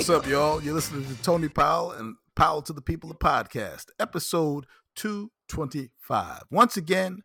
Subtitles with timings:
[0.00, 0.62] What's up, y'all?
[0.62, 4.64] You're listening to Tony Powell and Powell to the People, the podcast, episode
[4.96, 6.44] 225.
[6.50, 7.22] Once again,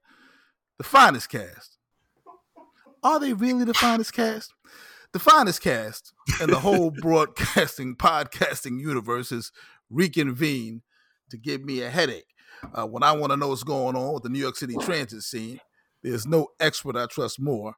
[0.77, 1.77] the finest cast.
[3.01, 4.53] Are they really the finest cast?
[5.13, 6.11] The finest cast
[6.41, 9.53] in the whole broadcasting, podcasting universe is
[9.89, 10.81] reconvened
[11.29, 12.27] to give me a headache.
[12.73, 15.21] Uh, when I want to know what's going on with the New York City transit
[15.21, 15.61] scene,
[16.03, 17.75] there's no expert I trust more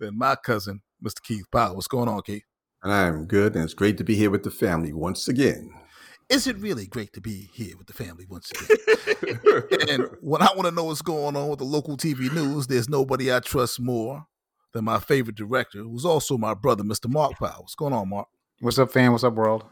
[0.00, 1.22] than my cousin, Mr.
[1.22, 1.76] Keith Powell.
[1.76, 2.42] What's going on, Keith?
[2.84, 5.72] And I am good, and it's great to be here with the family once again.
[6.28, 9.40] Is it really great to be here with the family once again?
[9.88, 12.90] and when I want to know what's going on with the local TV news, there's
[12.90, 14.26] nobody I trust more
[14.74, 17.10] than my favorite director, who's also my brother, Mr.
[17.10, 17.62] Mark Powell.
[17.62, 18.28] What's going on, Mark?
[18.60, 19.12] What's up, fam?
[19.12, 19.64] What's up, world?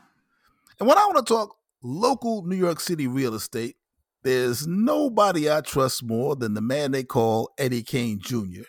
[0.81, 3.77] And when I want to talk local New York City real estate,
[4.23, 8.63] there's nobody I trust more than the man they call Eddie Kane Jr.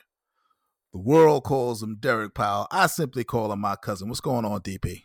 [0.94, 2.67] The world calls him Derek Powell.
[2.69, 4.09] I simply call him my cousin.
[4.09, 5.02] What's going on, DP?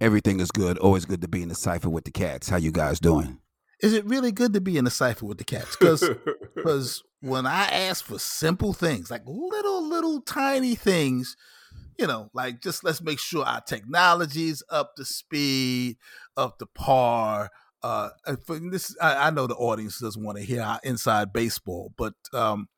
[0.00, 0.78] Everything is good.
[0.78, 2.48] Always good to be in the cipher with the cats.
[2.48, 3.40] How you guys doing?
[3.82, 5.76] Is it really good to be in the cipher with the cats?
[5.76, 11.36] Because when I ask for simple things, like little, little tiny things,
[11.98, 15.96] you know, like just let's make sure our technology's up to speed,
[16.36, 17.50] up to par.
[17.82, 18.10] Uh,
[18.46, 22.14] for this, I, I know the audience doesn't want to hear our inside baseball, but
[22.32, 22.68] um,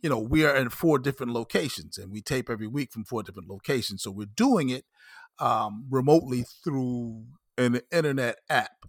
[0.00, 3.22] you know, we are in four different locations, and we tape every week from four
[3.22, 4.02] different locations.
[4.02, 4.84] So we're doing it
[5.38, 7.24] um, remotely through
[7.56, 8.86] an internet app.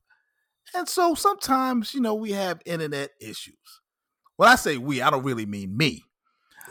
[0.73, 3.55] And so sometimes, you know, we have internet issues.
[4.35, 6.03] When I say we, I don't really mean me.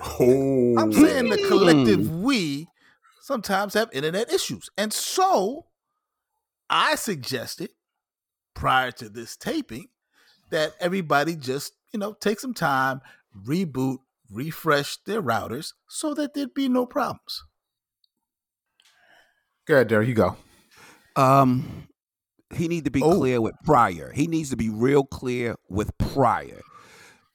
[0.01, 0.77] Oh.
[0.79, 2.23] I'm saying the collective hmm.
[2.23, 2.69] we
[3.23, 4.71] sometimes have internet issues.
[4.79, 5.67] And so
[6.71, 7.71] I suggested
[8.55, 9.89] prior to this taping
[10.51, 13.01] that everybody just, you know, take some time,
[13.45, 13.99] reboot,
[14.31, 17.45] refresh their routers so that there'd be no problems.
[19.67, 20.09] Go ahead, Derek.
[20.09, 20.37] You go.
[21.17, 21.89] Um,
[22.55, 23.17] he needs to be oh.
[23.17, 24.13] clear with prior.
[24.15, 26.61] He needs to be real clear with prior.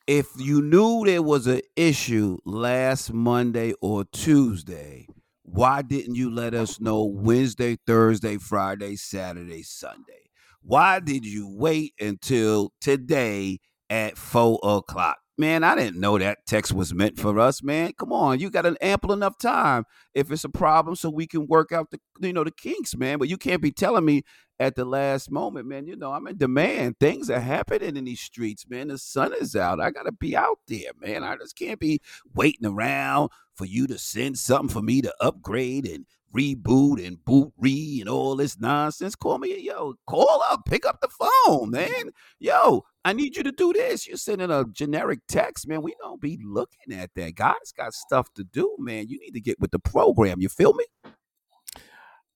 [0.08, 5.08] If you knew there was an issue last Monday or Tuesday,
[5.44, 10.30] why didn't you let us know Wednesday, Thursday, Friday, Saturday, Sunday?
[10.62, 15.18] Why did you wait until today at four o'clock?
[15.36, 17.94] Man, I didn't know that text was meant for us, man.
[17.98, 19.84] Come on, you got an ample enough time
[20.14, 23.18] if it's a problem so we can work out the you know the kinks, man.
[23.18, 24.22] But you can't be telling me
[24.60, 25.88] at the last moment, man.
[25.88, 27.00] You know, I'm in demand.
[27.00, 28.90] Things are happening in these streets, man.
[28.90, 29.82] The sun is out.
[29.82, 31.24] I gotta be out there, man.
[31.24, 32.00] I just can't be
[32.36, 36.06] waiting around for you to send something for me to upgrade and
[36.36, 39.16] reboot and boot re and all this nonsense.
[39.16, 42.12] Call me, yo, call up, pick up the phone, man.
[42.40, 44.08] Yo, I need you to do this.
[44.08, 45.82] You're sending a generic text, man.
[45.82, 47.36] We don't be looking at that.
[47.36, 49.08] Guys got stuff to do, man.
[49.08, 50.42] You need to get with the program.
[50.42, 50.86] You feel me?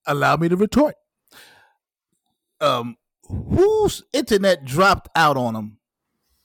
[0.06, 0.96] Allow me to retort.
[2.62, 5.78] Um, whose internet dropped out on them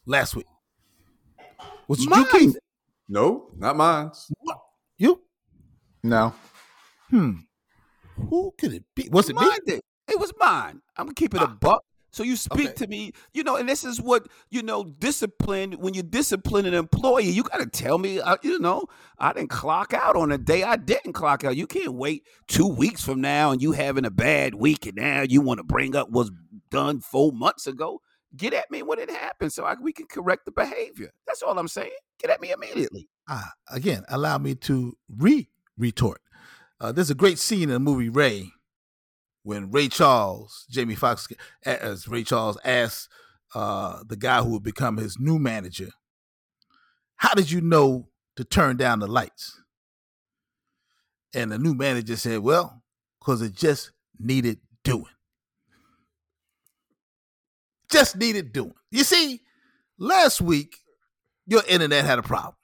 [0.07, 0.47] last week?
[1.89, 2.59] Was it you, Keith?
[3.09, 4.11] No, not mine.
[4.97, 5.21] You?
[6.03, 6.35] No.
[7.13, 7.33] Hmm.
[8.17, 9.09] Who could it be?
[9.13, 9.59] Was it mine?
[9.67, 9.81] Me?
[10.09, 10.81] It was mine.
[10.97, 11.57] I'm gonna keep it a ah.
[11.61, 11.85] buck.
[12.11, 12.75] So you speak okay.
[12.75, 14.85] to me, you know, and this is what you know.
[14.85, 15.73] Discipline.
[15.73, 18.19] When you discipline an employee, you got to tell me.
[18.19, 18.87] Uh, you know,
[19.19, 21.55] I didn't clock out on a day I didn't clock out.
[21.55, 25.23] You can't wait two weeks from now and you having a bad week, and now
[25.23, 26.31] you want to bring up what's
[26.71, 28.01] done four months ago.
[28.35, 31.13] Get at me when it happens, so I, we can correct the behavior.
[31.27, 31.91] That's all I'm saying.
[32.19, 33.11] Get at me immediately.
[33.29, 36.23] Ah, again, allow me to re retort.
[36.83, 38.51] Uh, there's a great scene in the movie Ray
[39.45, 41.29] when Ray Charles, Jamie Foxx,
[41.65, 43.09] as Ray Charles asks
[43.55, 45.91] uh, the guy who would become his new manager,
[47.15, 49.61] "How did you know to turn down the lights?"
[51.33, 52.83] And the new manager said, "Well,
[53.21, 55.05] because it just needed doing.
[57.93, 58.75] Just needed doing.
[58.91, 59.43] You see,
[59.99, 60.79] last week
[61.47, 62.57] your internet had a problem,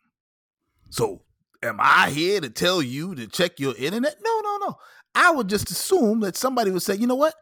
[0.91, 1.23] so
[1.63, 4.17] am I here to tell you to check your internet?
[4.23, 4.75] No, no, no.
[5.15, 7.35] I would just assume that somebody would say, you know what?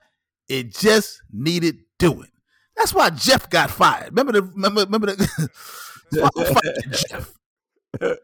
[0.48, 2.30] It just needed doing.
[2.76, 4.10] That's why Jeff got fired.
[4.10, 5.50] Remember the remember remember the
[7.10, 7.32] Jeff.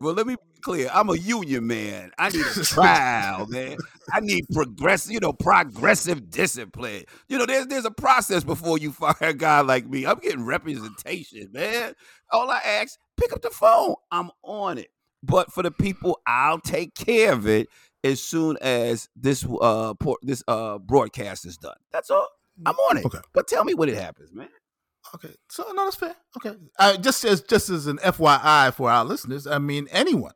[0.00, 0.90] Well, let me be clear.
[0.92, 2.10] I'm a union man.
[2.18, 3.76] I need a trial, man.
[4.12, 7.04] I need progressive, you know, progressive discipline.
[7.28, 10.04] You know, there's there's a process before you fire a guy like me.
[10.06, 11.94] I'm getting representation, man.
[12.30, 13.94] All I ask, pick up the phone.
[14.10, 14.88] I'm on it.
[15.24, 17.68] But for the people, I'll take care of it
[18.02, 21.76] as soon as this uh por- this uh broadcast is done.
[21.92, 22.28] That's all.
[22.66, 23.06] I'm on it.
[23.06, 23.18] Okay.
[23.32, 24.48] But tell me when it happens, man.
[25.14, 25.34] Okay.
[25.50, 26.14] So no, that's fair.
[26.36, 26.56] Okay.
[26.78, 30.34] Uh, just as just as an FYI for our listeners, I mean anyone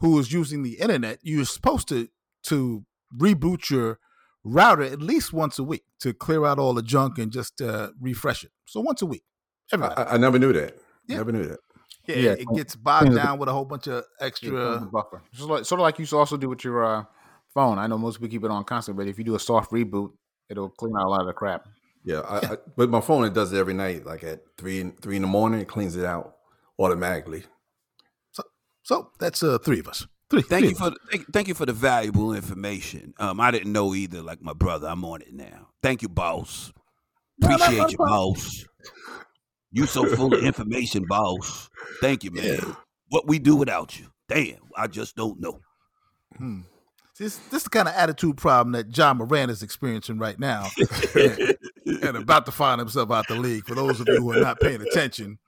[0.00, 2.08] who is using the internet, you're supposed to
[2.44, 2.84] to
[3.16, 3.98] reboot your
[4.44, 7.90] router at least once a week to clear out all the junk and just uh,
[8.00, 8.50] refresh it.
[8.66, 9.24] So once a week.
[9.72, 10.76] I, I, never knew that.
[11.08, 11.16] Yeah.
[11.16, 11.60] Never knew that.
[12.06, 15.22] Yeah, yeah, it gets bogged down with a whole bunch of extra buffer.
[15.32, 17.04] Just like, sort of like you also do with your uh,
[17.54, 17.78] phone.
[17.78, 20.12] I know most people keep it on constant, but if you do a soft reboot,
[20.50, 21.66] it'll clean out a lot of the crap.
[22.04, 25.16] Yeah, I, I, but my phone it does it every night, like at three three
[25.16, 25.60] in the morning.
[25.60, 26.36] It cleans it out
[26.78, 27.44] automatically.
[28.32, 28.42] So,
[28.82, 30.06] so that's uh, three of us.
[30.28, 30.42] Three.
[30.42, 33.14] Thank three you for thank, thank, you for the valuable information.
[33.18, 34.20] Um, I didn't know either.
[34.20, 35.68] Like my brother, I'm on it now.
[35.82, 36.72] Thank you, boss.
[37.42, 38.64] Appreciate no, you, boss.
[39.74, 41.68] You so full of information, boss.
[42.00, 42.44] Thank you, man.
[42.44, 42.74] Yeah.
[43.08, 44.06] What we do without you?
[44.28, 45.60] Damn, I just don't know.
[46.38, 46.60] Hmm.
[47.18, 50.68] This this is the kind of attitude problem that Ja Morant is experiencing right now,
[51.14, 51.56] and,
[52.02, 53.64] and, about to find himself out the league.
[53.66, 55.38] For those of you who are not paying attention,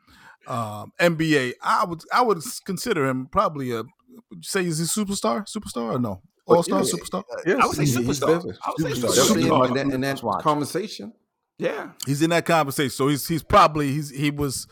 [0.49, 3.79] um, NBA, I would I would consider him probably a.
[3.79, 5.45] Would you say he's a superstar?
[5.49, 6.21] Superstar or no?
[6.47, 7.25] All star, yeah, superstar.
[7.45, 8.57] Yes, I would say superstar.
[8.65, 9.37] I would say superstar.
[9.37, 9.69] superstar.
[9.69, 11.13] In that, in that conversation.
[11.59, 12.91] Yeah, he's in that conversation.
[12.91, 14.67] So he's he's probably he's he was.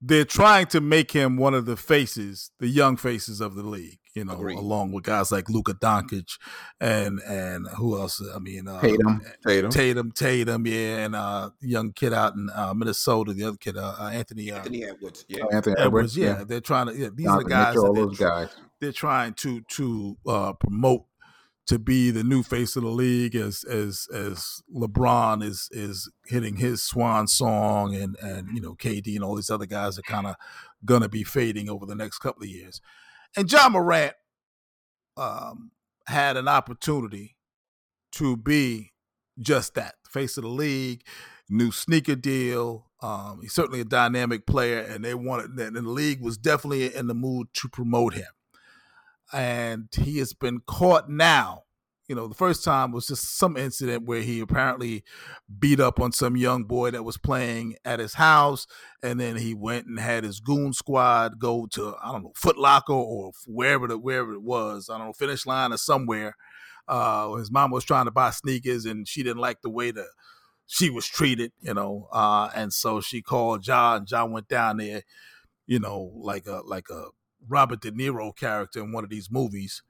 [0.00, 3.98] They're trying to make him one of the faces, the young faces of the league.
[4.14, 4.56] You know, Agreed.
[4.56, 6.38] along with guys like Luka Doncic
[6.80, 8.22] and and who else?
[8.34, 12.72] I mean, uh, Tatum, Tatum, Tatum, Tatum, yeah, and uh, young kid out in uh,
[12.74, 16.38] Minnesota, the other kid, uh, uh Anthony, uh, Anthony Edwards, yeah, oh, Anthony Edwards, yeah.
[16.38, 16.44] yeah.
[16.44, 16.94] They're trying to.
[16.94, 17.74] Yeah, these Jonathan are the guys.
[17.74, 18.48] Mitchell, those guys.
[18.80, 20.16] They're trying to to
[20.60, 21.04] promote
[21.66, 26.56] to be the new face of the league as as as LeBron is is hitting
[26.56, 30.26] his swan song and and you know KD and all these other guys are kind
[30.26, 30.36] of
[30.84, 32.80] gonna be fading over the next couple of years.
[33.36, 34.14] And Ja Morant
[35.16, 35.72] um,
[36.06, 37.36] had an opportunity
[38.12, 38.92] to be
[39.38, 41.02] just that face of the league,
[41.50, 42.86] new sneaker deal.
[43.02, 47.08] Um, he's certainly a dynamic player, and they wanted, and the league was definitely in
[47.08, 48.26] the mood to promote him
[49.32, 51.62] and he has been caught now.
[52.08, 55.02] You know, the first time was just some incident where he apparently
[55.58, 58.68] beat up on some young boy that was playing at his house,
[59.02, 62.58] and then he went and had his goon squad go to I don't know Foot
[62.58, 66.36] Locker or wherever the, wherever it was, I don't know Finish Line or somewhere.
[66.86, 70.06] Uh, his mom was trying to buy sneakers, and she didn't like the way the
[70.66, 74.06] she was treated, you know, uh, and so she called John.
[74.06, 75.02] John went down there,
[75.66, 77.06] you know, like a like a
[77.48, 79.82] Robert De Niro character in one of these movies,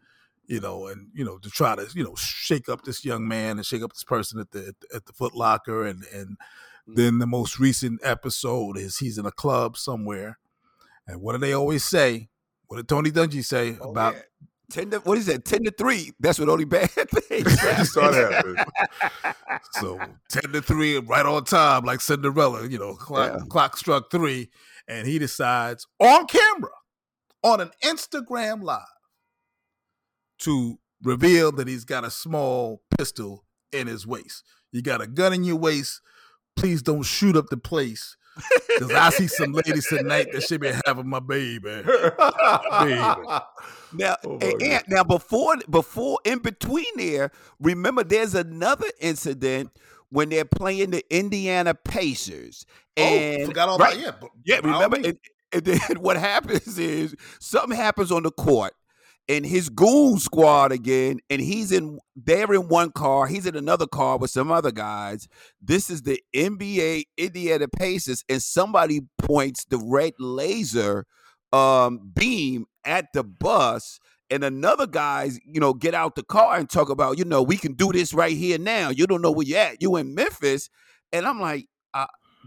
[0.46, 3.56] you know, and you know to try to you know shake up this young man
[3.56, 6.94] and shake up this person at the at the Foot Locker, and and mm-hmm.
[6.94, 10.38] then the most recent episode is he's in a club somewhere,
[11.06, 12.28] and what do they always say?
[12.68, 14.14] What did Tony Dungy say oh, about?
[14.14, 14.22] Yeah.
[14.68, 15.44] Ten to, what is that?
[15.44, 16.10] Ten to three.
[16.18, 17.60] That's what only bad things.
[17.92, 18.66] saw that.
[19.72, 19.98] so
[20.28, 22.66] ten to three, right on time, like Cinderella.
[22.66, 23.44] You know, clock, yeah.
[23.48, 24.50] clock struck three,
[24.88, 26.70] and he decides on camera
[27.46, 28.82] on an Instagram live
[30.40, 34.42] to reveal that he's got a small pistol in his waist.
[34.72, 36.00] You got a gun in your waist.
[36.56, 38.16] Please don't shoot up the place.
[38.78, 41.60] Cause I see some ladies tonight that should be having my baby.
[41.60, 41.88] baby.
[43.92, 47.30] Now, oh and, and, now before before in between there,
[47.60, 49.70] remember there's another incident
[50.10, 52.66] when they're playing the Indiana Pacers.
[52.98, 54.20] Oh, and oh, forgot all right, that.
[54.44, 54.70] Yeah, yeah.
[54.70, 55.18] Remember, and,
[55.56, 58.74] and then what happens is something happens on the court
[59.28, 63.86] and his goon squad again, and he's in they're in one car, he's in another
[63.86, 65.26] car with some other guys.
[65.60, 71.06] This is the NBA Indiana Pacers, and somebody points the red laser
[71.52, 73.98] um, beam at the bus,
[74.30, 77.56] and another guys, you know, get out the car and talk about, you know, we
[77.56, 78.90] can do this right here now.
[78.90, 79.82] You don't know where you're at.
[79.82, 80.70] You in Memphis,
[81.12, 81.66] and I'm like,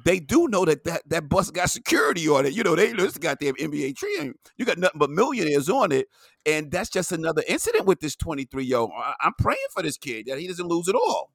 [0.05, 2.53] they do know that that, that bus got security on it.
[2.53, 6.07] You know, they this goddamn NBA tree, you got nothing but millionaires on it.
[6.45, 8.91] And that's just another incident with this 23 year old.
[9.21, 11.31] I'm praying for this kid that he doesn't lose it all.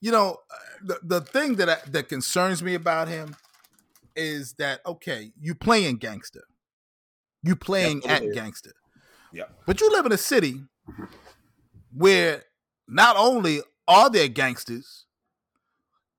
[0.00, 3.36] You know, uh, the the thing that I, that concerns me about him
[4.16, 6.42] is that okay, you playing gangster,
[7.42, 8.72] you playing at gangster,
[9.32, 10.64] yeah, but you live in a city
[11.94, 12.42] where
[12.88, 15.01] not only are there gangsters,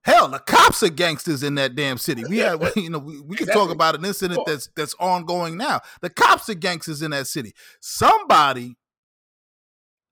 [0.04, 2.24] Hell, the cops are gangsters in that damn city.
[2.28, 3.54] We have, you know, we, we can exactly.
[3.54, 5.82] talk about an incident that's that's ongoing now.
[6.02, 7.54] The cops are gangsters in that city.
[7.80, 8.76] Somebody, and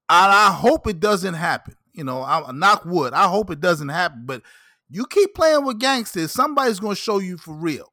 [0.10, 1.76] I hope it doesn't happen.
[1.94, 3.14] You know, I knock wood.
[3.14, 4.24] I hope it doesn't happen.
[4.26, 4.44] But
[4.90, 7.92] you keep playing with gangsters, somebody's gonna show you for real.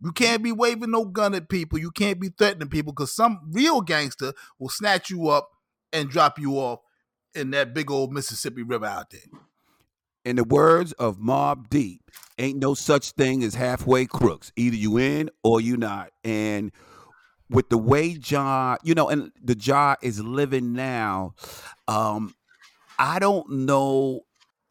[0.00, 1.78] You can't be waving no gun at people.
[1.78, 5.50] You can't be threatening people because some real gangster will snatch you up
[5.92, 6.80] and drop you off
[7.34, 9.20] in that big old Mississippi River out there.
[10.24, 14.52] In the words of Mobb Deep, ain't no such thing as halfway crooks.
[14.56, 16.10] Either you in or you not.
[16.24, 16.70] And
[17.48, 21.34] with the way Ja, you know, and the Ja is living now,
[21.86, 22.34] um,
[22.98, 24.22] I don't know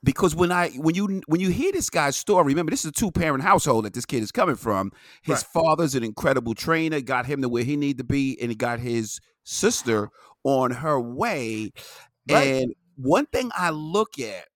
[0.03, 2.93] because when I when you when you hear this guy's story, remember this is a
[2.93, 4.91] two parent household that this kid is coming from.
[5.23, 5.63] His Right.
[5.63, 8.79] father's an incredible trainer, got him to where he need to be, and he got
[8.79, 10.09] his sister
[10.43, 11.71] on her way.
[12.29, 12.47] Right.
[12.47, 14.47] And one thing I look at,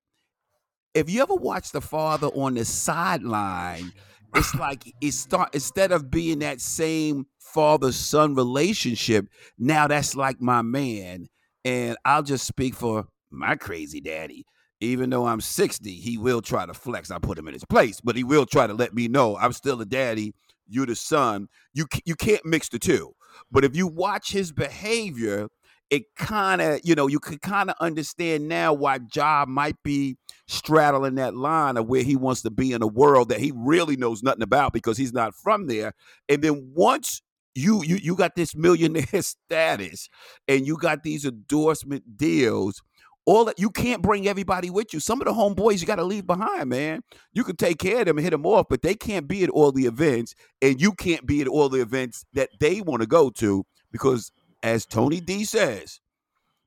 [0.93, 3.91] if you ever watch the father on the sideline,
[4.35, 10.41] it's like it start instead of being that same father son relationship, now that's like
[10.41, 11.27] my man.
[11.63, 14.45] And I'll just speak for my crazy daddy.
[14.79, 17.11] Even though I'm 60, he will try to flex.
[17.11, 19.53] I put him in his place, but he will try to let me know I'm
[19.53, 20.33] still a daddy.
[20.67, 21.47] You're the son.
[21.73, 23.13] You you can't mix the two.
[23.51, 25.49] But if you watch his behavior,
[25.91, 30.17] it kind of you know you could kind of understand now why Job might be
[30.47, 33.97] straddling that line of where he wants to be in a world that he really
[33.97, 35.93] knows nothing about because he's not from there.
[36.27, 37.21] And then once
[37.53, 40.09] you you you got this millionaire status
[40.47, 42.81] and you got these endorsement deals
[43.25, 46.03] all that you can't bring everybody with you some of the homeboys you got to
[46.03, 47.01] leave behind man
[47.33, 49.49] you can take care of them and hit them off but they can't be at
[49.49, 53.07] all the events and you can't be at all the events that they want to
[53.07, 54.31] go to because
[54.63, 55.99] as tony d says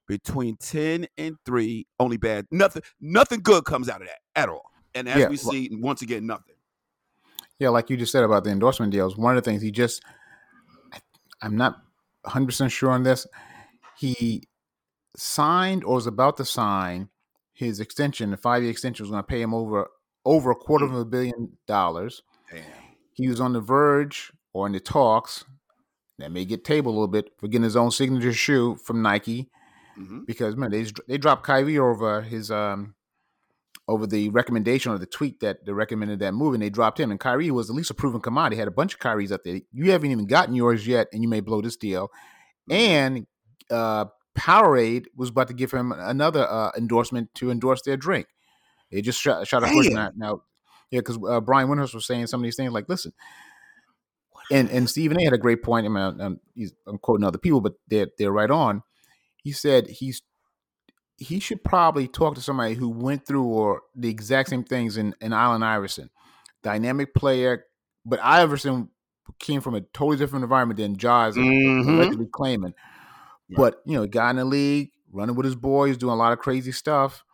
[0.07, 4.71] between 10 and 3 only bad nothing nothing good comes out of that at all
[4.95, 6.55] and as Yeah, we well- see once again nothing
[7.59, 9.17] Yeah, like you just said about the endorsement deals.
[9.17, 10.03] One of the things he just,
[10.93, 10.99] I-
[11.41, 11.77] I'm not
[12.23, 13.27] 100 percent sure on this.
[13.97, 14.43] He
[15.17, 17.09] signed or was about to sign
[17.53, 18.31] his extension.
[18.33, 19.89] The five year extension was going to pay him over
[20.25, 20.93] over a quarter mm.
[20.93, 22.23] of a billion dollars.
[23.13, 25.45] He was on the verge or in the talks
[26.19, 29.49] that may get tabled a little bit for getting his own signature shoe from Nike
[29.99, 30.27] Mhm.
[30.27, 32.95] because man, they they dropped Kyrie over his um
[33.87, 37.11] over the recommendation or the tweet that they recommended that move, and they dropped him.
[37.11, 38.57] And Kyrie was at least a proven commodity.
[38.59, 39.61] Had a bunch of Kyries up there.
[39.73, 42.11] You haven't even gotten yours yet, and you may blow this deal.
[42.71, 43.27] And
[43.71, 44.07] uh,
[44.37, 48.27] Powerade was about to give him another uh, endorsement to endorse their drink.
[48.91, 50.11] They just shot, shot a now.
[50.17, 50.43] now
[50.91, 53.13] yeah, because uh, Brian Windhorst was saying some of these things like, listen,
[54.51, 55.87] and and Stephen A had a great point.
[55.87, 56.41] I mean, I'm,
[56.87, 58.83] I'm, quoting other people, but they're they're right on.
[59.37, 60.23] He said he's
[61.17, 65.15] he should probably talk to somebody who went through or the exact same things in,
[65.21, 66.11] in Allen Iverson,
[66.63, 67.65] dynamic player,
[68.05, 68.89] but Iverson
[69.39, 71.89] came from a totally different environment than Jaws Mhm.
[71.89, 72.75] allegedly claiming.
[73.57, 76.39] But you know, guy in the league, running with his boys, doing a lot of
[76.39, 77.25] crazy stuff,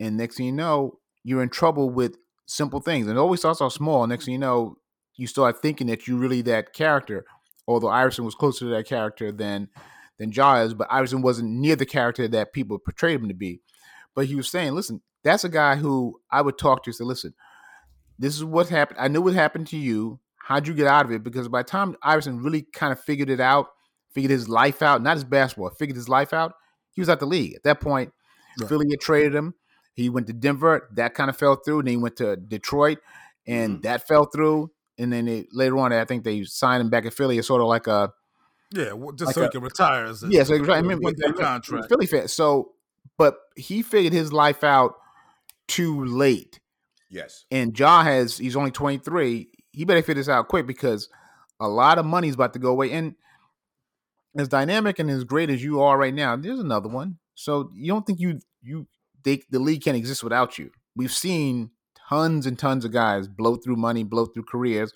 [0.00, 3.06] and next thing you know, you're in trouble with simple things.
[3.06, 4.06] And it always starts off small.
[4.06, 4.78] Next thing you know,
[5.18, 7.26] you start thinking that you're really that character.
[7.66, 9.68] Although Iverson was closer to that character than
[10.18, 13.60] than Jaws, but Iverson wasn't near the character that people portrayed him to be.
[14.14, 16.92] But he was saying, listen, that's a guy who I would talk to.
[16.92, 17.34] Say, listen,
[18.18, 18.98] this is what happened.
[18.98, 20.18] I knew what happened to you.
[20.38, 21.22] How'd you get out of it?
[21.22, 23.66] Because by the time Iverson really kind of figured it out,
[24.12, 26.54] figured his life out, not his basketball, figured his life out,
[26.92, 27.54] he was out the league.
[27.54, 28.12] At that point,
[28.58, 28.68] Right.
[28.68, 29.54] Philly had traded him.
[29.94, 30.88] He went to Denver.
[30.94, 31.80] That kind of fell through.
[31.80, 32.98] And then he went to Detroit,
[33.46, 33.82] and mm-hmm.
[33.82, 34.70] that fell through.
[34.98, 37.38] And then they, later on, I think they signed him back at Philly.
[37.38, 38.12] It's sort of like a
[38.72, 40.04] Yeah, just Like so a- he can retire.
[40.06, 41.88] As a, yeah, so I mean, with that contract.
[41.88, 42.28] Philly fan.
[42.28, 42.72] So,
[43.16, 44.94] but he figured his life out
[45.68, 46.60] too late.
[47.10, 49.48] yes And Ja has he's only 23.
[49.72, 51.08] He better figure this out quick because
[51.60, 52.90] a lot of money's about to go away.
[52.92, 53.14] And
[54.36, 57.18] as dynamic and as great as you are right now, there's another one.
[57.34, 58.86] So you don't think you you
[59.22, 60.70] they, the league can't exist without you.
[60.96, 61.70] We've seen
[62.08, 64.92] tons and tons of guys blow through money, blow through careers,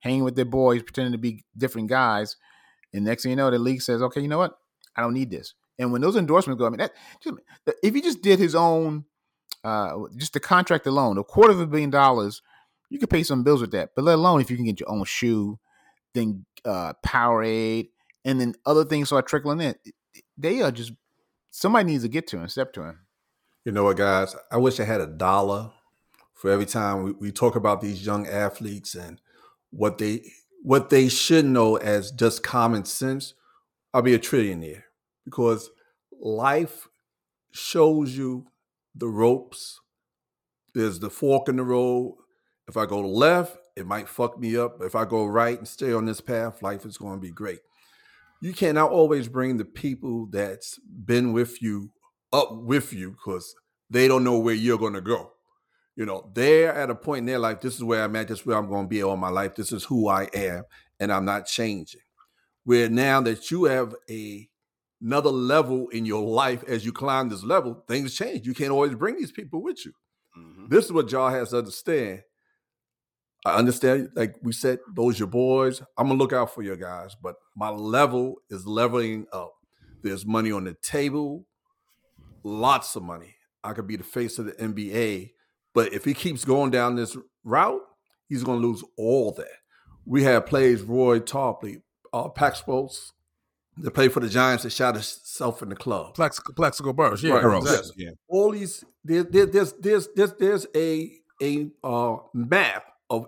[0.00, 2.36] hanging with their boys, pretending to be different guys.
[2.92, 4.58] And next thing you know, the league says, okay, you know what?
[4.96, 5.54] I don't need this.
[5.78, 7.36] And when those endorsements go, I mean, that just,
[7.82, 9.04] if he just did his own,
[9.64, 12.42] uh, just the contract alone, a quarter of a billion dollars,
[12.90, 13.90] you could pay some bills with that.
[13.94, 15.58] But let alone if you can get your own shoe,
[16.12, 17.90] then uh, Powerade,
[18.24, 19.74] and then other things start trickling in.
[20.36, 20.92] They are just
[21.50, 22.98] somebody needs to get to him, step to him.
[23.64, 24.34] You know what, guys?
[24.50, 25.70] I wish I had a dollar
[26.40, 29.20] for every time we, we talk about these young athletes and
[29.68, 30.22] what they
[30.62, 33.34] what they should know as just common sense.
[33.92, 34.84] I'll be a trillionaire
[35.26, 35.68] because
[36.18, 36.88] life
[37.52, 38.46] shows you
[38.94, 39.80] the ropes.
[40.74, 42.16] There's the fork in the road.
[42.66, 44.80] If I go left, it might fuck me up.
[44.80, 47.58] If I go right and stay on this path, life is going to be great.
[48.40, 51.90] You cannot always bring the people that's been with you
[52.32, 53.54] up with you because
[53.90, 55.32] they don't know where you're going to go.
[55.96, 57.60] You know, they're at a point in their life.
[57.60, 58.28] This is where I'm at.
[58.28, 59.54] This is where I'm going to be all my life.
[59.54, 60.64] This is who I am,
[60.98, 62.00] and I'm not changing.
[62.64, 64.48] Where now that you have a
[65.02, 68.46] another level in your life as you climb this level, things change.
[68.46, 69.92] You can't always bring these people with you.
[70.38, 70.68] Mm-hmm.
[70.68, 72.22] This is what y'all has to understand.
[73.44, 75.80] I understand, like we said, those your boys.
[75.96, 79.54] I'm gonna look out for your guys, but my level is leveling up.
[80.02, 81.46] There's money on the table,
[82.42, 83.34] lots of money.
[83.64, 85.32] I could be the face of the NBA.
[85.74, 87.82] But if he keeps going down this route,
[88.28, 89.46] he's going to lose all that.
[90.04, 93.12] We had plays Roy Tarpley, uh, Paxos,
[93.76, 96.16] that played for the Giants that shot himself in the club.
[96.16, 97.92] Plexico, Plexico Burress, yeah, Right, exactly.
[97.96, 98.14] yes.
[98.28, 101.12] All these there, there, there's there's there's there's a
[101.42, 103.26] a uh, map of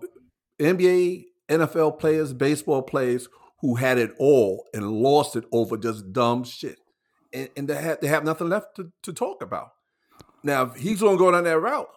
[0.60, 3.28] NBA, NFL players, baseball players
[3.60, 6.78] who had it all and lost it over just dumb shit,
[7.32, 9.70] and, and they have they have nothing left to, to talk about.
[10.42, 11.88] Now, if he's going to go down that route,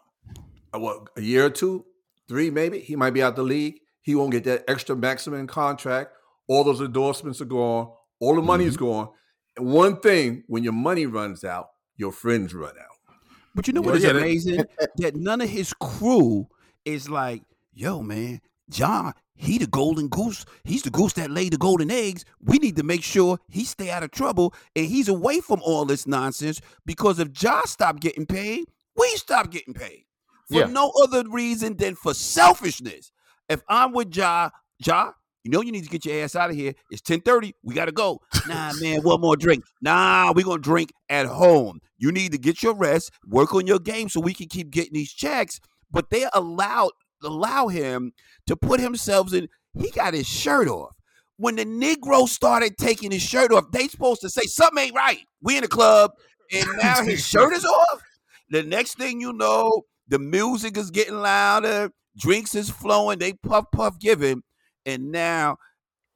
[0.75, 1.86] Uh, what a year or two,
[2.27, 3.79] three maybe, he might be out the league.
[4.01, 6.12] He won't get that extra maximum contract.
[6.48, 7.91] All those endorsements are gone.
[8.20, 8.86] All the money is mm-hmm.
[8.86, 9.10] gone.
[9.58, 13.15] And one thing, when your money runs out, your friends run out.
[13.55, 14.65] But you know what is yeah, amazing?
[14.98, 16.48] that none of his crew
[16.84, 17.41] is like,
[17.74, 20.46] yo, man, John, he the golden goose.
[20.65, 22.25] He's the goose that laid the golden eggs.
[22.41, 25.86] We need to make sure he stay out of trouble and he's away from all
[25.86, 28.65] this nonsense because if John stop getting paid,
[28.98, 30.04] we stop getting paid.
[30.49, 30.65] For Yeah.
[30.67, 33.11] no other reason than for selfishness.
[33.49, 34.49] If I'm with Ja,
[34.85, 35.11] Ja,
[35.43, 36.73] you know you need to get your ass out of here.
[36.89, 37.53] It's 10:30.
[37.63, 38.21] We gotta go.
[38.47, 39.63] Nah, man, one more drink.
[39.81, 41.79] Nah, we gonna drink at home.
[41.97, 44.93] You need to get your rest, work on your game so we can keep getting
[44.93, 45.59] these checks.
[45.91, 46.91] But they allow
[47.23, 48.13] allow him
[48.47, 49.47] to put himself in.
[49.77, 50.95] He got his shirt off.
[51.37, 55.19] When the Negro started taking his shirt off, they supposed to say something ain't right.
[55.41, 56.11] We in the club,
[56.53, 58.01] and now his shirt is off.
[58.49, 63.65] The next thing you know, the music is getting louder, drinks is flowing, they puff
[63.71, 64.43] puff giving,
[64.86, 65.58] and now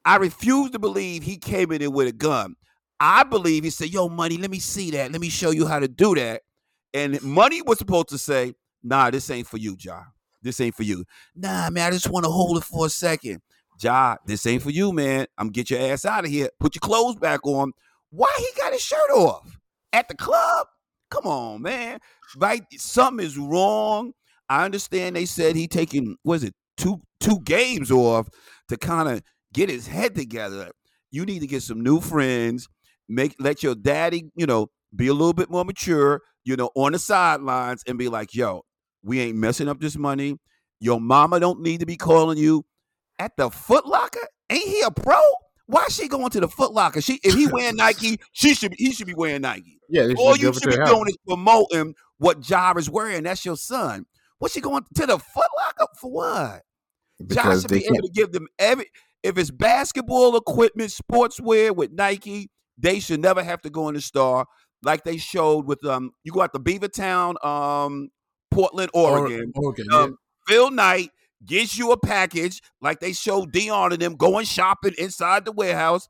[0.06, 2.56] I refuse to believe he came in there with a gun.
[3.00, 5.12] I believe he said, "Yo, money, let me see that.
[5.12, 6.42] Let me show you how to do that."
[6.94, 10.04] And money was supposed to say, "Nah, this ain't for you, Ja.
[10.42, 13.42] This ain't for you." Nah, man, I just want to hold it for a second.
[13.82, 15.28] Ja, this ain't for you, man.
[15.38, 16.50] I'm get your ass out of here.
[16.60, 17.72] Put your clothes back on.
[18.10, 19.60] Why he got his shirt off
[19.94, 20.68] at the club?
[21.12, 22.00] Come on, man.
[22.38, 22.64] Right?
[22.74, 24.14] Something is wrong.
[24.48, 28.28] I understand they said he taking was it two two games off
[28.70, 29.22] to kind of
[29.54, 30.72] get his head together.
[31.12, 32.68] You need to get some new friends.
[33.08, 36.94] Make let your daddy, you know, be a little bit more mature, you know, on
[36.94, 38.64] the sidelines and be like, yo,
[39.04, 40.38] we ain't messing up this money.
[40.80, 42.64] Your mama don't need to be calling you
[43.18, 44.26] at the Footlocker.
[44.50, 45.20] Ain't he a pro?
[45.70, 47.00] Why is she going to the Foot Locker?
[47.00, 49.80] She if he wearing Nike, she should be, he should be wearing Nike.
[49.88, 53.22] Yeah, All you should be doing is promoting what Job is wearing.
[53.22, 54.08] That's your son.
[54.40, 56.12] What's she going to the Foot Locker for?
[56.12, 56.64] What?
[57.28, 58.90] Josh should they be able to give them every.
[59.22, 64.02] If it's basketball equipment, sportswear with Nike, they should never have to go in the
[64.02, 64.48] store
[64.82, 66.14] like they showed with um.
[66.24, 68.10] You go out to Beaverton, um,
[68.50, 69.52] Portland, Oregon.
[69.56, 69.86] Oregon.
[69.94, 71.12] Um, Phil Knight
[71.46, 76.08] gets you a package like they showed Dion and them going shopping inside the warehouse.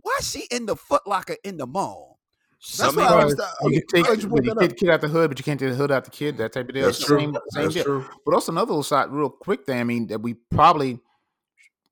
[0.00, 2.18] Why she in the Foot Locker in the mall?
[2.60, 3.40] That's Some what I was.
[3.62, 4.70] Oh, you can take you you brought can that up.
[4.70, 6.38] take kid out the hood, but you can't take the hood out the kid.
[6.38, 6.86] That type of deal.
[6.86, 7.20] That's true.
[7.20, 7.84] Same, same That's deal.
[7.84, 8.06] true.
[8.24, 9.78] But also another little side, real quick thing.
[9.78, 10.98] I mean, that we probably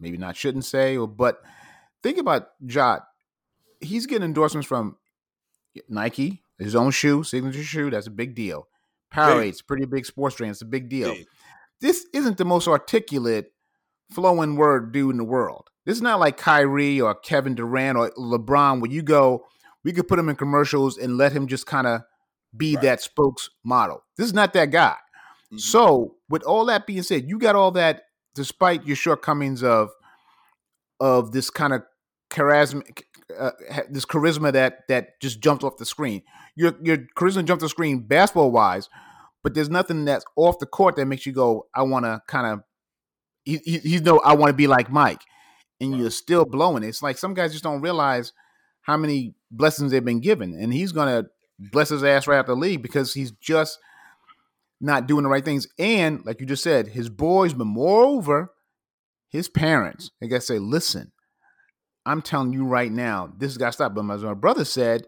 [0.00, 1.40] maybe not shouldn't say, or but
[2.02, 3.06] think about Jot.
[3.80, 4.96] He's getting endorsements from
[5.88, 7.90] Nike, his own shoe, signature shoe.
[7.90, 8.66] That's a big deal.
[9.12, 10.50] Powerades, pretty big sports brand.
[10.50, 11.14] It's a big deal.
[11.14, 11.26] Big.
[11.80, 13.52] This isn't the most articulate,
[14.12, 15.68] flowing word dude in the world.
[15.84, 19.44] This is not like Kyrie or Kevin Durant or LeBron, where you go,
[19.84, 22.02] we could put him in commercials and let him just kind of
[22.56, 22.82] be Right.
[22.82, 24.02] that spokes model.
[24.16, 24.96] This is not that guy.
[25.52, 25.60] Mhm.
[25.60, 29.90] So, with all that being said, you got all that despite your shortcomings of
[30.98, 31.82] of this kind of
[32.30, 32.82] charisma,
[33.38, 33.50] uh,
[33.90, 36.22] this charisma that that just jumped off the screen.
[36.54, 38.88] Your your charisma jumped off the screen basketball wise,
[39.46, 42.48] but there's nothing that's off the court that makes you go, I want to kind
[42.48, 42.64] of.
[43.44, 45.20] He, he, he's no, I want to be like Mike,
[45.80, 46.82] and you're still blowing.
[46.82, 46.88] it.
[46.88, 48.32] It's like some guys just don't realize
[48.80, 51.26] how many blessings they've been given, and he's gonna
[51.60, 53.78] bless his ass right out the league because he's just
[54.80, 55.68] not doing the right things.
[55.78, 58.52] And like you just said, his boys, but moreover,
[59.28, 61.12] his parents, they gotta say, listen,
[62.04, 63.94] I'm telling you right now, this has got to stop.
[63.94, 65.06] But as my brother said,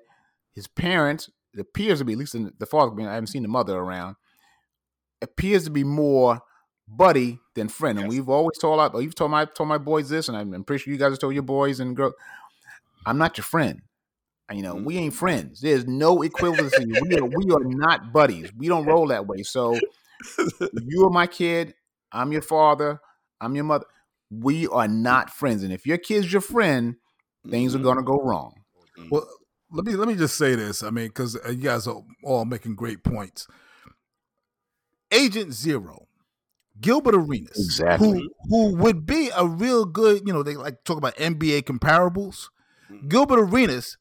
[0.55, 3.48] his parents, it appears to be, at least in the father, I haven't seen the
[3.48, 4.14] mother around,
[5.22, 6.40] appears to be more
[6.87, 7.98] buddy than friend.
[7.98, 8.18] And Yes.
[8.18, 10.83] we've always told our, you've told my told my boys this, and I'm, I'm pretty
[10.85, 12.12] sure you guys have told your boys and girl,
[13.07, 13.83] I'm not your friend.
[14.52, 14.85] You know, mm-hmm.
[14.85, 15.61] we ain't friends.
[15.61, 16.87] There's no equivalency.
[17.02, 18.50] we are we are not buddies.
[18.57, 19.42] We don't roll that way.
[19.42, 19.78] So
[20.72, 21.74] you are my kid.
[22.12, 23.00] I'm your father.
[23.40, 23.85] I'm your mother.
[24.31, 25.62] We are not friends.
[25.62, 26.96] And if your kid's your friend,
[27.50, 27.83] things are Mhm.
[27.85, 28.54] gonna go wrong.
[28.98, 29.09] Mm-hmm.
[29.11, 29.28] Well,
[29.70, 30.83] let me let me just say this.
[30.83, 33.46] I mean, because uh, you guys are all making great points.
[35.12, 36.07] Agent Zero,
[36.81, 38.21] Gilbert Arenas, Exactly.
[38.21, 41.62] who who would be a real good, you know, they like to talk about NBA
[41.62, 42.49] comparables.
[42.90, 43.09] Mhm.
[43.09, 43.97] Gilbert Arenas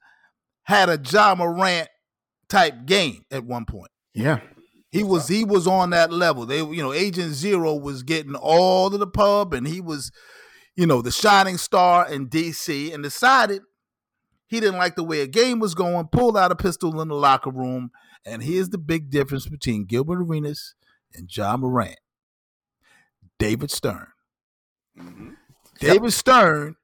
[0.64, 1.88] had a Ja Morant
[2.50, 3.92] type game at one point.
[4.14, 4.40] Yeah.
[4.92, 6.46] He was he was on that level.
[6.46, 10.12] They you know Agent Zero was getting all to the pub, and he was,
[10.76, 13.62] you know, the shining star in DC, and decided
[14.48, 16.08] he didn't like the way a game was going.
[16.08, 17.92] Pulled out a pistol in the locker room,
[18.26, 20.74] and here's the big difference between Gilbert Arenas
[21.14, 21.98] and Ja Morant.
[23.40, 24.08] David Stern.
[24.98, 25.30] Mm-hmm.
[25.80, 26.76] David Stern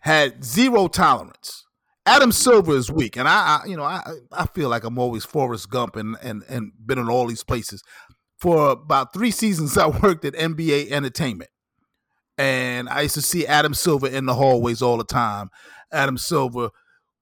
[0.00, 1.64] had zero tolerance.
[2.06, 4.02] Adam Silver is weak, and I, I, you know, I,
[4.32, 7.82] I feel like I'm always Forrest Gump and and and been in all these places.
[8.38, 11.50] For about three seasons, I worked at NBA Entertainment,
[12.38, 15.50] and I used to see Adam Silver in the hallways all the time.
[15.92, 16.70] Adam Silver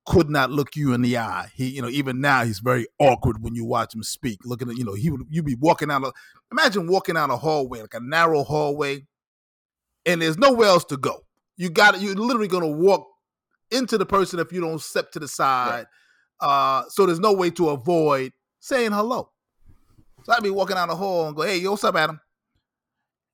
[0.06, 1.50] could not look you in the eye.
[1.54, 4.38] He, you know, even now he's very awkward when you watch him speak.
[4.44, 6.04] Looking at, you know, he would you'd be walking out.
[6.04, 6.12] A,
[6.52, 9.06] imagine walking down a hallway, like a narrow hallway,
[10.04, 11.24] and there's nowhere else to go.
[11.56, 13.06] You got You're literally going to walk
[13.70, 15.86] into the person if you don't step to the side.
[16.40, 19.30] Uh, so there's no way to avoid saying hello.
[20.24, 22.20] So I'd be walking down the hall and go, "Hey, yo, what's up, Adam?"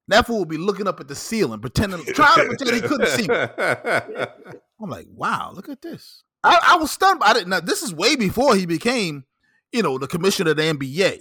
[0.08, 3.08] That fool would be looking up at the ceiling, pretending, trying to pretend he couldn't
[3.08, 3.34] see me.
[4.80, 7.20] I'm like, "Wow, look at this." I, I was stunned.
[7.22, 9.24] I didn't know this is way before he became,
[9.72, 11.20] you know, the commissioner of the NBA.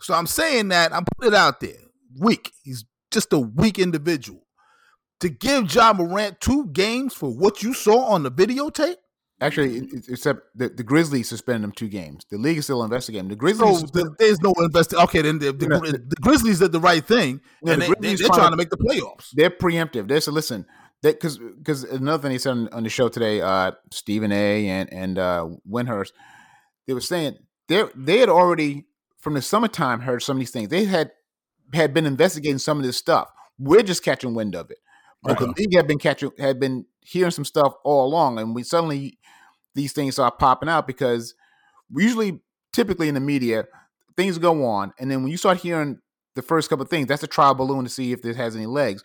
[0.00, 1.76] So I'm saying that I'm putting it out there.
[2.18, 2.52] Weak.
[2.62, 4.42] He's just a weak individual.
[5.20, 8.96] To give Ja Morant two games for what you saw on the videotape.
[9.40, 12.24] Actually, it- it- except the, the Grizzlies suspended him two games.
[12.30, 13.28] The league is still investigating.
[13.28, 13.80] The Grizzlies.
[13.92, 15.04] So there's no investigation.
[15.04, 17.94] Okay, then the, the, the Grizzlies did the right thing, No, and the they, they,
[18.00, 19.30] Grizzlies they're trying trying to- to make the playoffs.
[19.32, 20.08] they're preemptive.
[20.08, 20.66] They said, listen,
[21.12, 24.68] because because another thing they said on, on the show today, uh, Stephen A.
[24.68, 26.12] and and uh, Windhorst,
[26.86, 27.36] they were saying
[27.68, 28.86] they they had already
[29.18, 30.68] from the summertime heard some of these things.
[30.68, 31.12] They had
[31.72, 33.30] had been investigating some of this stuff.
[33.58, 34.78] We're just catching wind of it,
[35.22, 38.62] but the league had been catching had been hearing some stuff all along, and we
[38.62, 39.18] suddenly
[39.74, 41.34] these things start popping out because
[41.92, 42.40] we usually
[42.72, 43.66] typically in the media
[44.16, 45.98] things go on, and then when you start hearing
[46.34, 48.66] the first couple of things, that's a trial balloon to see if this has any
[48.66, 49.02] legs.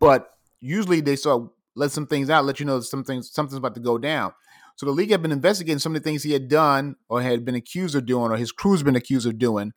[0.00, 3.32] But usually they sort of let some things out, let you know that some things
[3.32, 4.32] something's about to go down.
[4.76, 7.44] So the league had been investigating some of the things he had done or had
[7.44, 9.72] been accused of doing, or his crew's been accused of doing.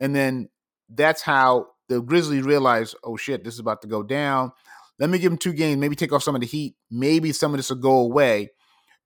[0.00, 0.48] And then
[0.88, 4.50] that's how the Grizzlies realized, oh shit, this is about to go down.
[4.98, 6.74] Let me give him two games, maybe take off some of the heat.
[6.90, 8.50] Maybe some of this will go away.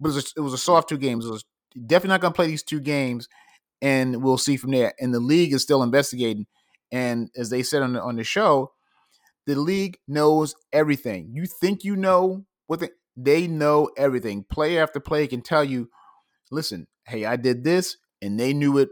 [0.00, 1.26] But it was a, it was a soft two games.
[1.26, 1.44] It was
[1.74, 3.28] definitely not going to play these two games,
[3.82, 4.94] and we'll see from there.
[5.00, 6.46] And the league is still investigating.
[6.90, 8.72] And as they said on the, on the show,
[9.48, 11.30] the league knows everything.
[11.32, 14.44] You think you know what they, they know everything.
[14.44, 15.88] Player after player can tell you,
[16.50, 18.90] listen, hey, I did this, and they knew it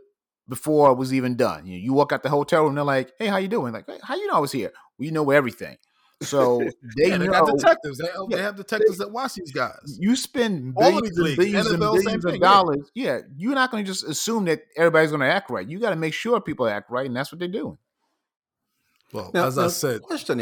[0.49, 1.67] before I was even done.
[1.67, 3.75] You, know, you walk out the hotel room, they're like, hey, how you doing?
[3.75, 4.73] Like, "Hey, how you know I was here?
[4.99, 5.77] Well, you know everything.
[6.23, 6.61] So
[6.97, 7.33] they Yeah, they know.
[7.33, 7.99] got detectives.
[7.99, 9.99] They, oh, they have detectives that watch these guys.
[10.01, 12.49] you spend billions these and billions and billions of thing, yeah.
[12.49, 12.91] dollars.
[12.95, 15.69] Yeah, you're not going to just assume that everybody's going to act right.
[15.69, 17.77] You got to make sure people act right, and that's what they're doing.
[19.13, 20.41] Well, Now- as I said, question,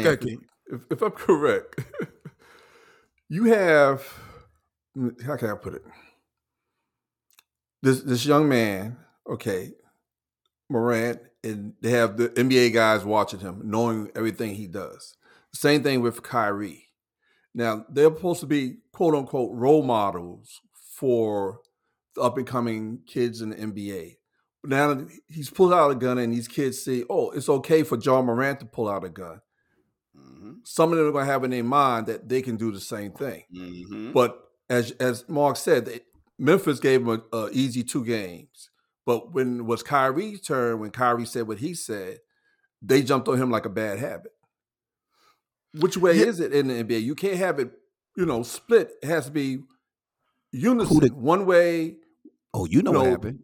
[0.67, 1.79] if, if I'm correct,
[3.29, 4.03] you have
[5.25, 5.83] how can I put it?
[7.81, 8.97] This this young man,
[9.29, 9.73] okay,
[10.69, 15.15] Morant, and they have the NBA guys watching him, knowing everything he does.
[15.53, 16.87] Same thing with Kyrie.
[17.53, 21.59] Now they're supposed to be quote unquote role models for
[22.15, 24.15] the up and coming kids in the NBA.
[24.67, 28.21] Now he's pulled out a gun, and these kids say, "Oh, it's okay for Ja
[28.21, 29.41] Morant to pull out a gun."
[30.17, 30.51] Mm-hmm.
[30.63, 32.79] some of them are going to have in their mind that they can do the
[32.79, 33.43] same thing.
[33.53, 34.13] Mm-hmm.
[34.13, 35.99] But as as Mark said, they,
[36.39, 38.69] Memphis gave them a, a easy two games.
[39.05, 42.19] But when it was Kyrie's turn, when Kyrie said what he said,
[42.81, 44.31] they jumped on him like a bad habit.
[45.73, 46.25] Which way Yeah.
[46.27, 47.03] is it in the NBA?
[47.03, 47.71] You can't have it,
[48.15, 48.91] you know, split.
[49.03, 49.59] It has to be
[50.51, 50.99] unison.
[50.99, 51.97] Did- One way.
[52.53, 53.39] Oh, you know you what happened.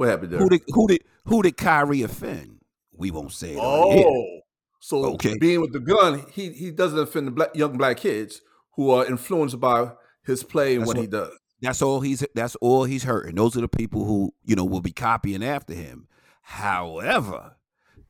[0.00, 0.40] What happened there?
[0.40, 2.60] Who did who did who did Kyrie offend?
[2.96, 3.60] We won't say it.
[3.60, 4.40] Oh,
[4.80, 5.36] so Okay.
[5.36, 8.40] being with the gun, he he doesn't offend the black, young black kids
[8.76, 9.92] who are influenced by
[10.24, 11.38] his play and That's what, he does.
[11.60, 13.34] That's all he's that's all he's hurting.
[13.34, 16.08] Those are the people who, you know, will be copying after him.
[16.40, 17.56] However,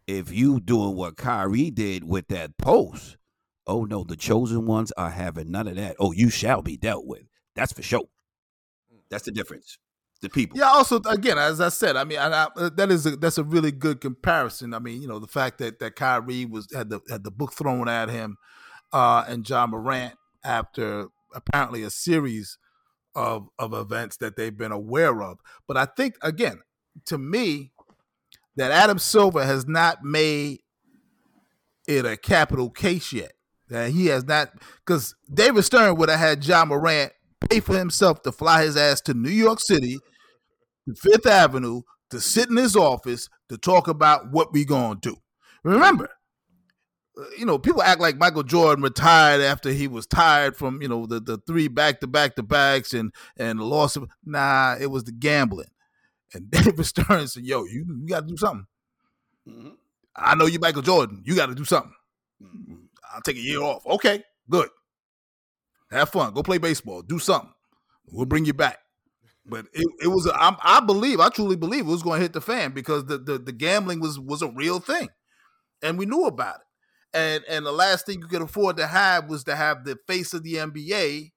[0.07, 3.16] if you doing what Kyrie did with that post,
[3.66, 5.96] oh no, the chosen ones are having none of that.
[5.98, 7.24] Oh, you shall be dealt with.
[7.57, 8.05] That's for sure.
[8.94, 9.00] Mm.
[9.11, 9.76] That's the difference.
[10.22, 10.59] The people.
[10.59, 10.68] Yeah.
[10.68, 13.44] Also, again, as I said, I mean, I, I, uh, that is a, that's a
[13.44, 14.74] really good comparison.
[14.74, 17.54] I mean, you know, the fact that that Kyrie was had the had the book
[17.54, 18.37] thrown at him,
[18.92, 22.59] uh, and Ja Morant after apparently a series
[23.14, 25.38] of of events that they've been aware of.
[25.66, 26.61] But I think again,
[27.06, 27.72] to me,
[28.56, 30.61] that Adam Silver has not made
[31.88, 33.33] it a capital case yet.
[33.68, 34.50] That he has not,
[34.85, 37.12] because David Stern would have had Ja Morant
[37.48, 39.98] pay for himself to fly his ass to New York City,
[40.94, 45.16] Fifth Avenue, to sit in his office to talk about what we gonna do.
[45.62, 46.11] Remember,
[47.18, 50.88] uh, you know, people act like Michael Jordan retired after he was tired from you
[50.88, 54.09] know the the three back to back to backs and and the loss of.
[54.24, 55.70] Nah, it was the gambling.
[56.33, 58.66] And David Stern said, "Yo, you, you got to do something.
[59.48, 59.70] Mm-hmm.
[60.16, 61.22] I know you, Michael Jordan.
[61.24, 61.94] You got to do something.
[62.42, 62.74] Mm-hmm.
[63.12, 63.85] I'll take a year off.
[63.87, 64.68] Okay, good.
[65.90, 66.33] Have fun.
[66.33, 67.03] Go play baseball.
[67.03, 67.53] Do something.
[68.11, 68.79] We'll bring you back."
[69.46, 72.22] But it, it was a, I, I believe I truly believe it was going to
[72.22, 75.09] hit the fan because the, the the gambling was was a real thing,
[75.83, 76.66] and we knew about it.
[77.12, 80.35] And and the last thing you could afford to have was to have the face
[80.35, 81.33] of the NBA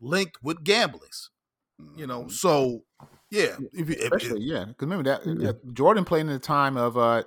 [0.00, 1.30] linked with gamblings.
[1.94, 2.30] You know, mm-hmm.
[2.30, 2.84] so
[3.30, 5.52] yeah, if, if, especially if, yeah, because remember that yeah.
[5.72, 7.22] Jordan played in the time of uh,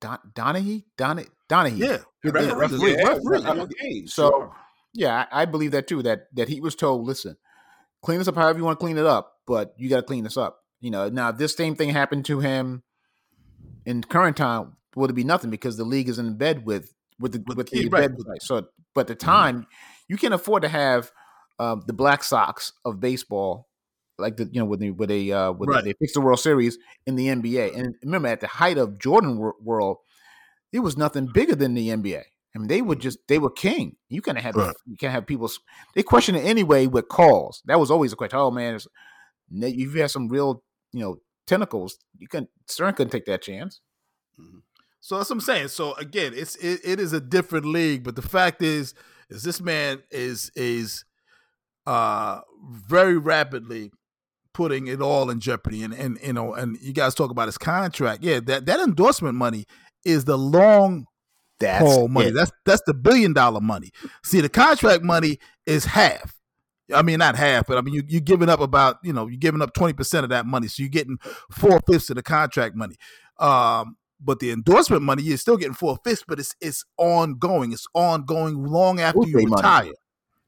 [0.00, 4.06] Don, Donaghy, Don, Donaghy, yeah, referee, referee, referee, referee.
[4.06, 4.52] So
[4.92, 6.02] yeah, I, I, believe that too.
[6.02, 7.36] That that he was told, listen,
[8.02, 10.22] clean this up however you want to clean it up, but you got to clean
[10.22, 10.60] this up.
[10.80, 12.84] You know, now if this same thing happened to him
[13.84, 17.32] in current time would it be nothing because the league is in bed with with
[17.32, 18.08] the with, with the right.
[18.08, 18.16] bed.
[18.40, 19.26] So, but the mm-hmm.
[19.26, 19.70] time mm-hmm.
[20.08, 21.10] you can't afford to have
[21.58, 23.68] um, the Black Sox of baseball
[24.18, 25.84] like the you know with they when they uh when right.
[25.84, 27.76] they fixed the World Series in the NBA.
[27.76, 29.98] And remember, at the height of Jordan world,
[30.72, 32.22] it was nothing bigger than the NBA.
[32.54, 33.96] I mean, they were just they were king.
[34.08, 34.74] You can't have right.
[34.86, 35.50] you can't have people
[35.94, 37.62] they question it anyway with calls.
[37.66, 38.38] That was always a question.
[38.38, 38.78] Oh man,
[39.50, 41.98] you've had some real you know tentacles.
[42.18, 43.80] You can Stern couldn't take that chance.
[44.40, 44.58] Mm-hmm.
[45.00, 45.68] So that's what I'm saying.
[45.68, 48.94] So again, it's it, it is a different league, but the fact is,
[49.30, 51.04] is this man is is
[51.86, 53.90] uh very rapidly
[54.52, 55.82] putting it all in jeopardy.
[55.82, 58.22] And and you know, and you guys talk about his contract.
[58.22, 59.66] Yeah, that that endorsement money
[60.04, 61.06] is the long
[61.60, 62.28] that's haul money.
[62.28, 62.34] It.
[62.34, 63.90] That's that's the billion dollar money.
[64.24, 66.37] See, the contract money is half.
[66.94, 69.38] I mean, not half, but I mean, you, you're giving up about, you know, you're
[69.38, 70.68] giving up 20% of that money.
[70.68, 71.18] So you're getting
[71.50, 72.96] four fifths of the contract money.
[73.38, 77.72] Um, but the endorsement money, you're still getting four fifths, but it's it's ongoing.
[77.72, 79.84] It's ongoing long after you retire.
[79.84, 79.94] Money.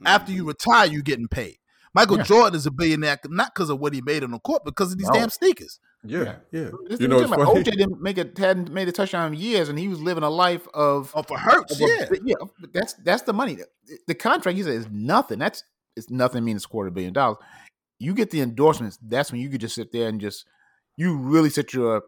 [0.07, 1.57] After you retire, you're getting paid.
[1.93, 2.25] Michael yeah.
[2.25, 4.93] Jordan is a billionaire not because of what he made on the court, but because
[4.93, 5.15] of these no.
[5.15, 5.81] damn sneakers.
[6.05, 6.71] Yeah, yeah.
[6.99, 10.01] you know, OJ didn't make it hadn't made a touchdown in years, and he was
[10.01, 11.73] living a life of oh, for Hertz.
[11.73, 12.37] Of yeah, yeah.
[12.73, 13.59] That's that's the money.
[14.07, 15.39] The contract he said is nothing.
[15.39, 15.63] That's
[16.01, 16.45] it's nothing.
[16.45, 17.39] Means quarter billion dollars.
[17.99, 18.99] You get the endorsements.
[19.03, 20.47] That's when you could just sit there and just
[20.97, 22.03] you really set your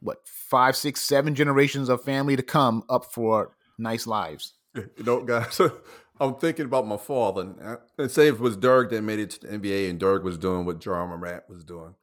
[0.00, 4.54] what five, six, seven generations of family to come up for nice lives.
[4.74, 5.60] You know, guys.
[6.18, 9.18] I'm thinking about my father, and, uh, and say if it was Dirk that made
[9.18, 11.94] it to the NBA and Dirk was doing what Ja Morant was doing,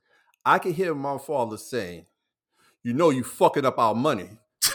[0.46, 2.06] I could hear my father saying,
[2.84, 4.30] "You know, you fucking up our money.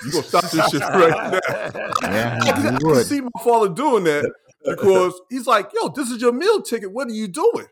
[0.04, 3.68] You gonna stop this shit right now." Yeah, I, can, I can see my father
[3.68, 4.32] doing that
[4.68, 6.92] because he's like, "Yo, this is your meal ticket.
[6.92, 7.66] What are you doing?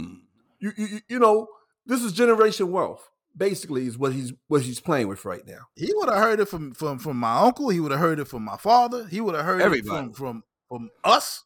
[0.00, 0.20] Mm.
[0.60, 1.48] You, you, you know,
[1.86, 5.66] this is generation wealth." basically is what he's what he's playing with right now.
[5.74, 7.68] He would have heard it from from from my uncle.
[7.68, 9.06] He would have heard it from my father.
[9.06, 10.06] He would have heard Everybody.
[10.06, 11.44] it from from from us.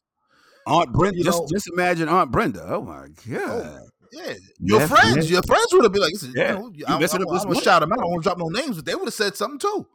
[0.65, 1.23] Aunt Brenda.
[1.23, 2.65] Just, know, just imagine Aunt Brenda.
[2.67, 3.79] Oh my god.
[3.79, 6.53] Oh, yeah, your friends, your friends would have been like, yeah.
[6.53, 7.99] you know, you I, I, I, I, I shout them out.
[7.99, 9.85] I don't want to drop no names, but they would have said something too.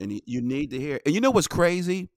[0.00, 1.00] And you need to hear.
[1.06, 2.10] And you know what's crazy?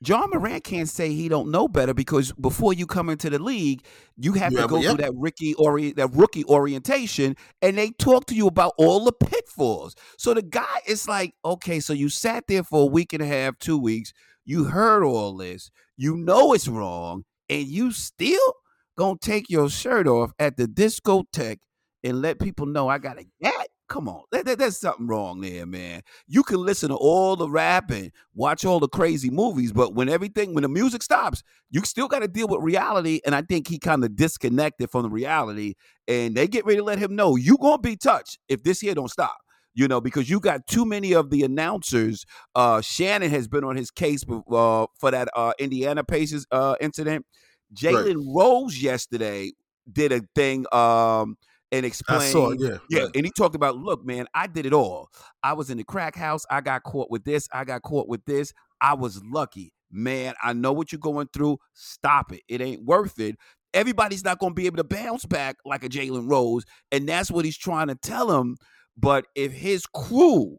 [0.00, 3.84] Ja Morant can't say he don't know better because before you come into the league,
[4.16, 4.90] you have yeah, to go yeah.
[4.90, 9.12] through that rookie ori- that rookie orientation, and they talk to you about all the
[9.12, 9.96] pitfalls.
[10.16, 13.26] So the guy is like, okay, so you sat there for a week and a
[13.26, 14.12] half, two weeks,
[14.44, 18.54] you heard all this, you know it's wrong, and you still
[18.96, 21.58] gonna take your shirt off at the discotheque
[22.04, 23.67] and let people know I got a gat.
[23.88, 26.02] Come on, there, there, there's something wrong there, man.
[26.26, 30.08] You can listen to all the rap and watch all the crazy movies, but when
[30.08, 33.20] everything, when the music stops, you still got to deal with reality.
[33.24, 35.74] And I think he kind of disconnected from the reality.
[36.06, 38.94] And they get ready to let him know you gonna be touched if this here
[38.94, 39.36] don't stop
[39.74, 42.26] you know, because you got too many of the announcers.
[42.56, 47.24] Uh, Shannon has been on his case uh, for that uh, Indiana Pacers uh, incident.
[47.72, 48.24] Jalen right.
[48.34, 49.52] Rose yesterday
[49.92, 51.36] did a thing um,
[51.72, 52.32] and explained.
[52.32, 53.10] Saw, yeah, yeah, right.
[53.14, 55.08] and he talked about, look, man, I did it all.
[55.42, 56.44] I was in the crack house.
[56.50, 57.48] I got caught with this.
[57.52, 58.52] I got caught with this.
[58.80, 60.34] I was lucky, man.
[60.42, 61.58] I know what you're going through.
[61.74, 62.42] Stop it.
[62.48, 63.36] It ain't worth it.
[63.74, 67.30] Everybody's not going to be able to bounce back like a Jalen Rose, and that's
[67.30, 68.56] what he's trying to tell him
[68.98, 70.58] but if his crew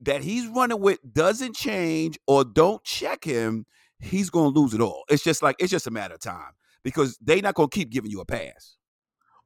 [0.00, 3.66] that he's running with doesn't change or don't check him,
[3.98, 5.02] he's going to lose it all.
[5.08, 6.52] It's just like it's just a matter of time
[6.84, 8.76] because they're not going to keep giving you a pass.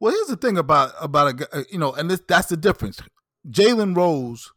[0.00, 3.00] Well, here's the thing about about a you know, and this that's the difference.
[3.48, 4.52] Jalen Rose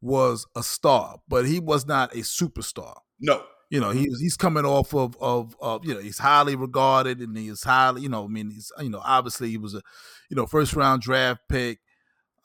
[0.00, 2.94] was a star, but he was not a superstar.
[3.20, 7.20] No, you know, he's he's coming off of, of of you know he's highly regarded
[7.20, 9.82] and he's highly you know I mean he's you know obviously he was a
[10.30, 11.78] you know first round draft pick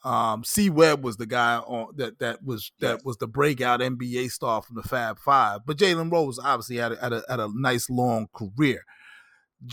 [0.04, 4.30] Um, C Webb was the guy on that that was that was the breakout NBA
[4.30, 5.60] star from the Fab Five.
[5.66, 8.84] But Jalen Rose obviously had a, had a, had a nice long career.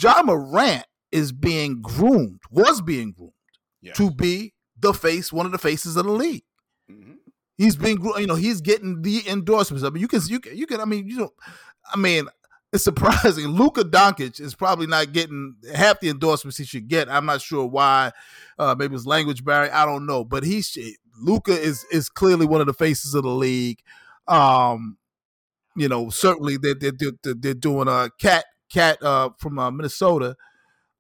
[0.02, 3.32] Ja Morant is being groomed, was being groomed
[3.82, 3.94] Yeah.
[3.94, 6.44] to be the face, one of the faces of the league.
[6.92, 7.18] Mhm.
[7.56, 9.84] He's being, you know, he's getting the endorsements.
[9.86, 10.82] I mean, you can, you can, you can.
[10.82, 11.34] I mean, you know,
[11.94, 12.28] I mean,
[12.74, 13.46] it's surprising.
[13.60, 17.08] Luka Doncic is probably not getting half the endorsements he should get.
[17.10, 18.12] I'm not sure why.
[18.58, 19.72] Uh, maybe it's language barrier.
[19.72, 20.26] I don't know.
[20.26, 20.76] But he's
[21.22, 23.80] Luka is is clearly one of the faces of the league.
[24.28, 24.98] Um,
[25.76, 26.92] you know, certainly they're they're,
[27.24, 30.36] they're, they're doing a cat cat uh, from uh, Minnesota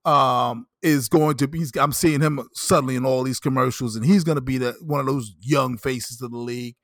[0.05, 4.23] um is going to be I'm seeing him suddenly in all these commercials and he's
[4.23, 6.75] going to be the one of those young faces of the league.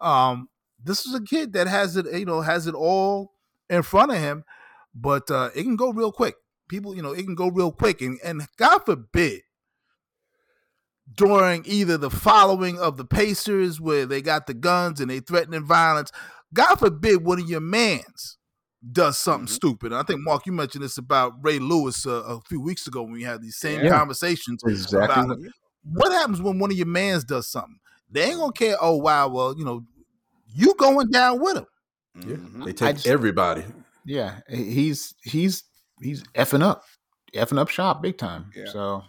[0.00, 0.48] Um
[0.82, 3.32] this is a kid that has it you know has it all
[3.68, 4.44] in front of him
[4.94, 6.36] but uh it can go real quick.
[6.68, 9.42] People, you know, it can go real quick and and God forbid
[11.12, 15.64] during either the following of the Pacers where they got the guns and they threatening
[15.64, 16.12] violence,
[16.54, 18.38] God forbid one of your mans
[18.92, 19.50] does something Mhm.
[19.50, 19.92] stupid.
[19.92, 23.12] I think Mark, you mentioned this about Ray Lewis uh, a few weeks ago when
[23.12, 23.90] we had these same Yeah.
[23.90, 24.62] conversations.
[24.64, 25.04] Exactly.
[25.04, 25.38] about
[25.82, 27.78] what happens when one of your mans does something.
[28.10, 28.76] They ain't gonna care.
[28.80, 29.84] Oh wow, well you know,
[30.54, 31.66] you going down with him.
[32.16, 32.64] Yeah, Mhm.
[32.64, 33.64] they take just- everybody.
[34.04, 35.64] Yeah, he's he's
[36.00, 36.84] he's effing up,
[37.34, 38.50] effing up shop big time.
[38.56, 38.66] Yeah.
[38.72, 39.04] So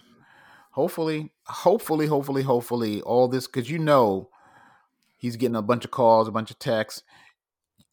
[0.72, 4.30] hopefully, hopefully, hopefully, hopefully, all this because you know
[5.18, 7.04] he's getting a bunch of calls, a bunch of texts,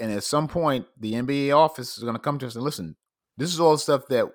[0.00, 2.96] and at some point the NBA office is going to come to us and listen.
[3.36, 4.26] This is all stuff that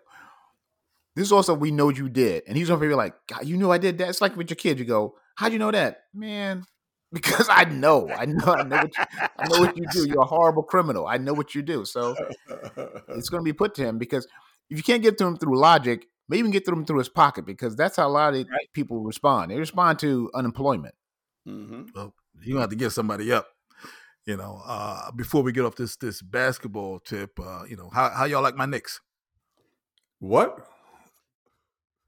[1.15, 3.45] this is all stuff we know you did, and he's going to be like, God,
[3.45, 4.09] you knew I did that.
[4.09, 4.79] It's like with your kid.
[4.79, 6.65] You go, how'd you know that, man?
[7.13, 9.03] Because I know, I know, I know what you,
[9.37, 10.07] I know what you do.
[10.07, 11.05] You're a horrible criminal.
[11.05, 11.85] I know what you do.
[11.85, 12.15] So
[13.09, 14.25] it's going to be put to him because
[14.71, 16.97] if you can't get to him through logic, maybe you can get to him through
[16.97, 19.51] his pocket because that's how a lot of people respond.
[19.51, 20.95] They respond to unemployment.
[21.47, 21.89] Mhm.
[21.93, 23.45] Well, you gonna have to get somebody up.
[24.25, 28.09] You know, uh, before we get off this this basketball tip, uh, you know, how
[28.09, 29.01] how y'all like my Knicks?
[30.19, 30.65] What?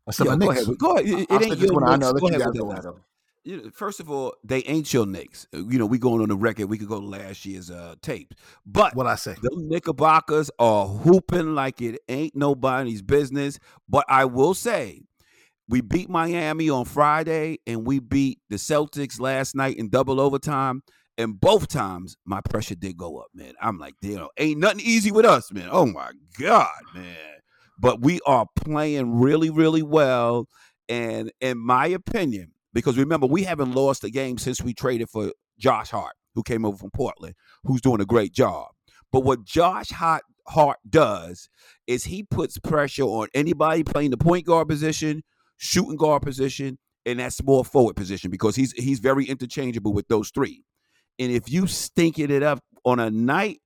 [0.08, 0.66] I said Yeah, my go Knicks.
[0.66, 0.78] ahead.
[0.78, 1.06] Go ahead.
[1.08, 1.84] It, it I'll ain't your one.
[1.84, 2.06] I Knicks.
[2.06, 2.12] know.
[2.12, 2.80] Let Go you ahead with that.
[2.80, 3.04] at 'em.
[3.44, 5.46] You know, first of all, they ain't your Knicks.
[5.54, 6.68] Uh, You know, we going on the record.
[6.68, 9.36] We could go last year's uh, tapes, but What I say?
[9.42, 13.60] the Knickerbockers are hooping like it ain't nobody's business.
[13.90, 15.02] But I will say,
[15.68, 20.82] we beat Miami on Friday, and we beat the Celtics last night in double overtime.
[21.18, 23.54] And both times, my pressure did go up, man.
[23.62, 25.70] I'm like, you know, ain't nothing easy with us, man.
[25.72, 27.16] Oh my god, man.
[27.80, 30.48] But we are playing really, really well.
[30.90, 35.32] And in my opinion, because remember, we haven't lost a game since we traded for
[35.58, 38.68] Josh Hart, who came over from Portland, who's doing a great job.
[39.12, 41.50] But what Josh Hart, Hart does
[41.88, 45.24] is he puts pressure on anybody playing the point guard position,
[45.58, 50.30] shooting guard position, and that small forward position because he's he's very interchangeable with those
[50.32, 50.64] three.
[51.20, 53.60] And if you stinking it up on a night,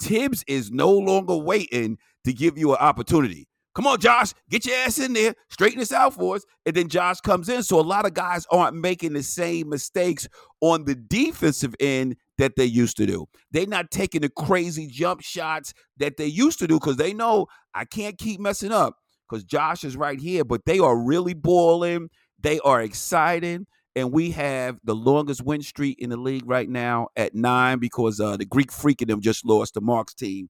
[0.00, 3.48] Tibbs is no longer waiting to give you an opportunity.
[3.76, 6.44] Come on, Josh, get your ass in there, straighten this out for us.
[6.64, 7.62] And then Josh comes in.
[7.62, 10.26] So a lot of guys aren't making the same mistakes
[10.62, 13.26] on the defensive end that they used to do.
[13.50, 17.48] They're not taking the crazy jump shots that they used to do because they know
[17.74, 18.96] I can't keep messing up
[19.28, 20.42] because Josh is right here.
[20.44, 22.08] But they are really boiling.
[22.40, 23.66] They are excited.
[23.96, 28.20] And we have the longest win streak in the league right now at nine because
[28.20, 30.48] uh, the Greek Freak of them just lost to Mark's team.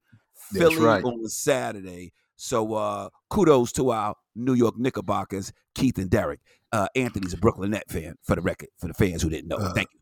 [0.52, 1.04] That's Philly right.
[1.04, 2.12] on Saturday.
[2.34, 6.40] So uh, kudos to our New York Knickerbockers, Keith and Derek.
[6.72, 9.56] Uh, Anthony's a Brooklyn Net fan, for the record, for the fans who didn't know.
[9.56, 10.00] Uh, Thank you.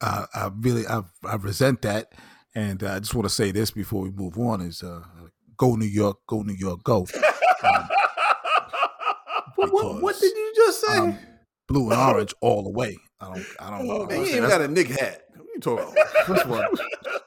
[0.00, 2.12] uh, I really I, I resent that,
[2.54, 5.02] and uh, I just want to say this before we move on: is uh,
[5.56, 7.06] go New York, go New York, go.
[7.64, 7.88] Um,
[9.54, 10.96] What, what, what did you just say?
[10.98, 11.16] um,
[11.72, 12.98] blue and orange all the way.
[13.20, 13.46] I don't.
[13.60, 13.90] I don't.
[13.90, 15.24] oh, I man, don't you ain't got a Knick hat.
[15.34, 16.26] What you talking about?
[16.26, 16.64] First of all,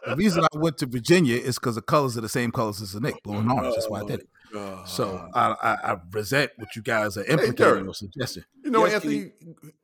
[0.07, 2.93] the reason I went to Virginia is because the colors are the same colors as
[2.93, 3.75] the Knick, blue and orange.
[3.75, 4.29] That's why I did it.
[4.87, 7.87] So I, I, I resent what you guys are implicating Derek.
[7.87, 8.43] or suggesting.
[8.63, 9.31] You know, Yes, Anthony,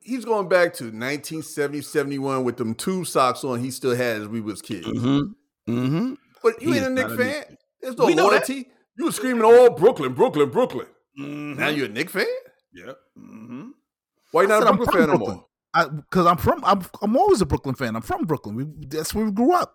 [0.00, 4.28] he's going back to 1970, 71 with them two socks on he still had as
[4.28, 4.86] we was kids.
[4.86, 5.72] Mm-hmm.
[5.72, 6.14] Mm-hmm.
[6.42, 7.56] But you He ain't a Knick a fan.
[7.82, 8.68] There's no know loyalty.
[8.96, 10.86] You were screaming all Brooklyn, Brooklyn, Brooklyn.
[11.20, 11.60] Mm-hmm.
[11.60, 12.26] Now you're a Knick fan?
[12.72, 12.92] yeah.
[13.18, 13.70] Mm-hmm.
[14.32, 15.36] Why you I not said a I'm Brooklyn from fan no Brooklyn.
[15.36, 16.02] more?
[16.02, 16.62] Because I'm from.
[16.64, 16.82] I'm.
[17.00, 17.96] I'm always a Brooklyn fan.
[17.96, 18.54] I'm from Brooklyn.
[18.56, 19.74] We, that's where we grew up.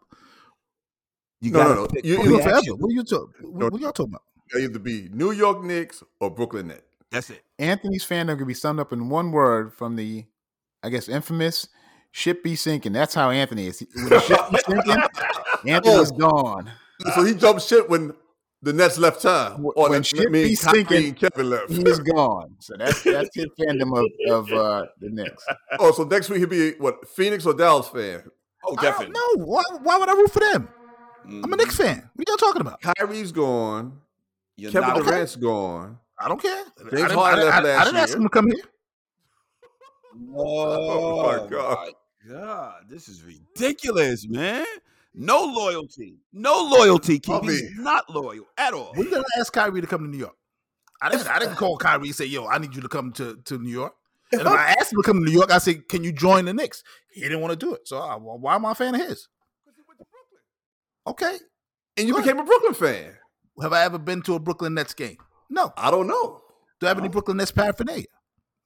[1.42, 1.88] You No, gotta no, no.
[2.04, 2.62] You- the you- We're forever.
[2.78, 3.34] What are you talking?
[3.42, 4.24] What, what y'all talking about?
[4.54, 6.84] You either be New York Knicks or Brooklyn Net.
[7.12, 7.44] That's it.
[7.60, 10.26] Anthony's fandom can be summed up in one word from the,
[10.84, 11.68] I guess, infamous
[12.12, 13.86] "ship be sinking." That's how Anthony is.
[13.96, 15.04] When the ship be sinking,
[15.74, 16.70] Anthony's gone.
[17.16, 18.14] So he jumped shit when
[18.62, 19.62] the Nets left time.
[19.64, 21.70] Wh- Or when that shit means be Kyrie sinking, Kevin left.
[21.72, 22.56] He is gone.
[22.60, 25.46] So that's that's his fandom of of uh, the Knicks.
[25.80, 28.24] oh, so next week he'll be what Phoenix or Dallas fan.
[28.66, 29.14] Oh, definitely.
[29.14, 29.42] don't.
[29.48, 30.68] Why, why would I root for them?
[31.26, 32.10] I'm a Knicks fan.
[32.16, 32.82] What are y'all talking about?
[32.82, 34.00] Kyrie's gone.
[34.56, 36.00] You're Kevin not- Durant's gone.
[36.20, 36.64] I don't care.
[36.80, 38.18] I James didn't, I Harden didn't- left I- I last didn't ask year.
[38.18, 38.64] him to come here.
[40.36, 41.90] Oh, my God.
[42.30, 44.66] God, this is ridiculous, man.
[45.20, 46.20] No loyalty.
[46.32, 47.44] No loyalty, Keith.
[47.44, 48.94] He's not loyal at all.
[48.96, 50.36] We didn't ask Kyrie to come to New York.
[51.02, 51.28] I didn't.
[51.28, 53.72] I didn't call Kyrie and say, "Yo, I need you to come to, to New
[53.72, 53.94] York."
[54.32, 56.46] And if I asked him to come to New York, I said, "Can you join
[56.46, 57.88] the Knicks?" He didn't want to do it.
[57.88, 59.28] So uh, why am I a fan of his?
[61.08, 61.38] Okay.
[61.96, 62.24] And you Good.
[62.24, 63.14] became a Brooklyn fan.
[63.62, 65.18] Have I ever been to a Brooklyn Nets game?
[65.50, 65.74] No.
[65.78, 66.42] I don't know.
[66.80, 68.06] Do I have any Brooklyn Nets paraphernalia?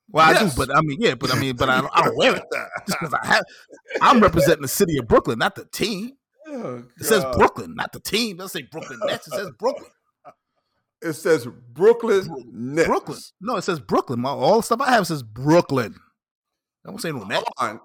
[0.09, 2.17] Well, I do, but I mean, yeah, but I mean, but I don't, I don't
[2.17, 2.43] wear it
[2.87, 3.43] just because I have.
[4.01, 6.17] I'm representing the city of Brooklyn, not the team.
[6.53, 8.35] Oh, It says Brooklyn, not the team.
[8.35, 9.27] It doesn't say Brooklyn Nets.
[9.27, 9.89] It says Brooklyn.
[11.01, 12.87] It says Brooklyn Nets.
[12.87, 13.17] Brooklyn.
[13.39, 14.19] No, it says Brooklyn.
[14.19, 15.95] My, all the stuff I have says Brooklyn.
[16.85, 17.43] I don't say no Nets.
[17.57, 17.79] on.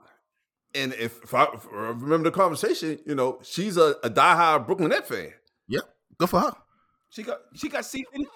[0.75, 4.67] And if, if, I, if I remember the conversation, you know, she's a, a diehard
[4.67, 5.33] Brooklyn Net fan.
[5.69, 5.83] Yep,
[6.19, 6.53] good for her.
[7.09, 8.29] She got she got seats in it.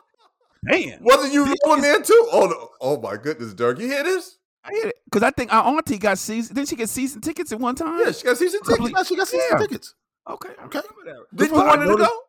[0.63, 0.99] Man.
[1.03, 2.29] Wasn't you rolling there too?
[2.33, 2.69] Oh, no.
[2.81, 4.39] oh my goodness, Dirk, you hear this?
[4.65, 4.95] I hear it.
[5.05, 6.55] Because I think our auntie got season.
[6.55, 8.01] Didn't she get season tickets at one time?
[8.05, 8.91] Yeah, she got season tickets.
[8.95, 9.59] yeah, she got season Yeah.
[9.59, 9.95] tickets.
[10.35, 10.49] Okay.
[10.65, 10.81] Okay.
[11.01, 11.37] remember that.
[11.37, 12.21] Did you want to go?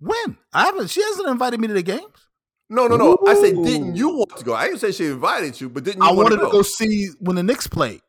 [0.00, 0.36] When?
[0.52, 0.88] I haven't.
[0.90, 2.28] She hasn't invited me to the games.
[2.68, 3.18] No, no, no.
[3.26, 4.54] I said, didn't you want to go?
[4.54, 7.08] I didn't say she invited you, but didn't you I want wanted to go see
[7.20, 8.00] when the Knicks played.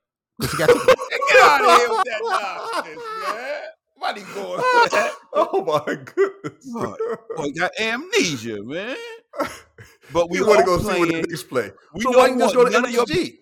[0.41, 0.86] 'Cause She got tickets.
[1.32, 3.61] Get out of here with that nonsense, man.
[3.95, 5.11] Why he going for that?
[5.34, 6.65] oh my goodness.
[6.71, 6.99] What?
[7.36, 8.95] Boy, got amnesia, man.
[10.13, 11.21] But we want to all go see when the.
[11.21, 11.71] Knicks play.
[11.93, 13.34] We so don't why you just go want to none of your- MSG?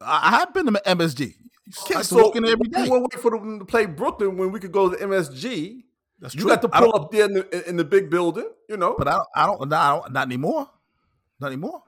[0.00, 1.34] I I have been to MSG.
[1.68, 2.84] You can't So walk in there every day.
[2.84, 5.04] You want to wait for them to play Brooklyn when we could go to the
[5.04, 5.82] MSG.
[6.20, 6.40] That's true.
[6.40, 6.56] You true.
[6.56, 8.94] got to pull up there in the, in the big building, you know.
[8.98, 9.28] but I don't.
[9.36, 9.68] I don't.
[9.68, 10.68] Not, I don't- not anymore.
[11.40, 11.82] Not anymore.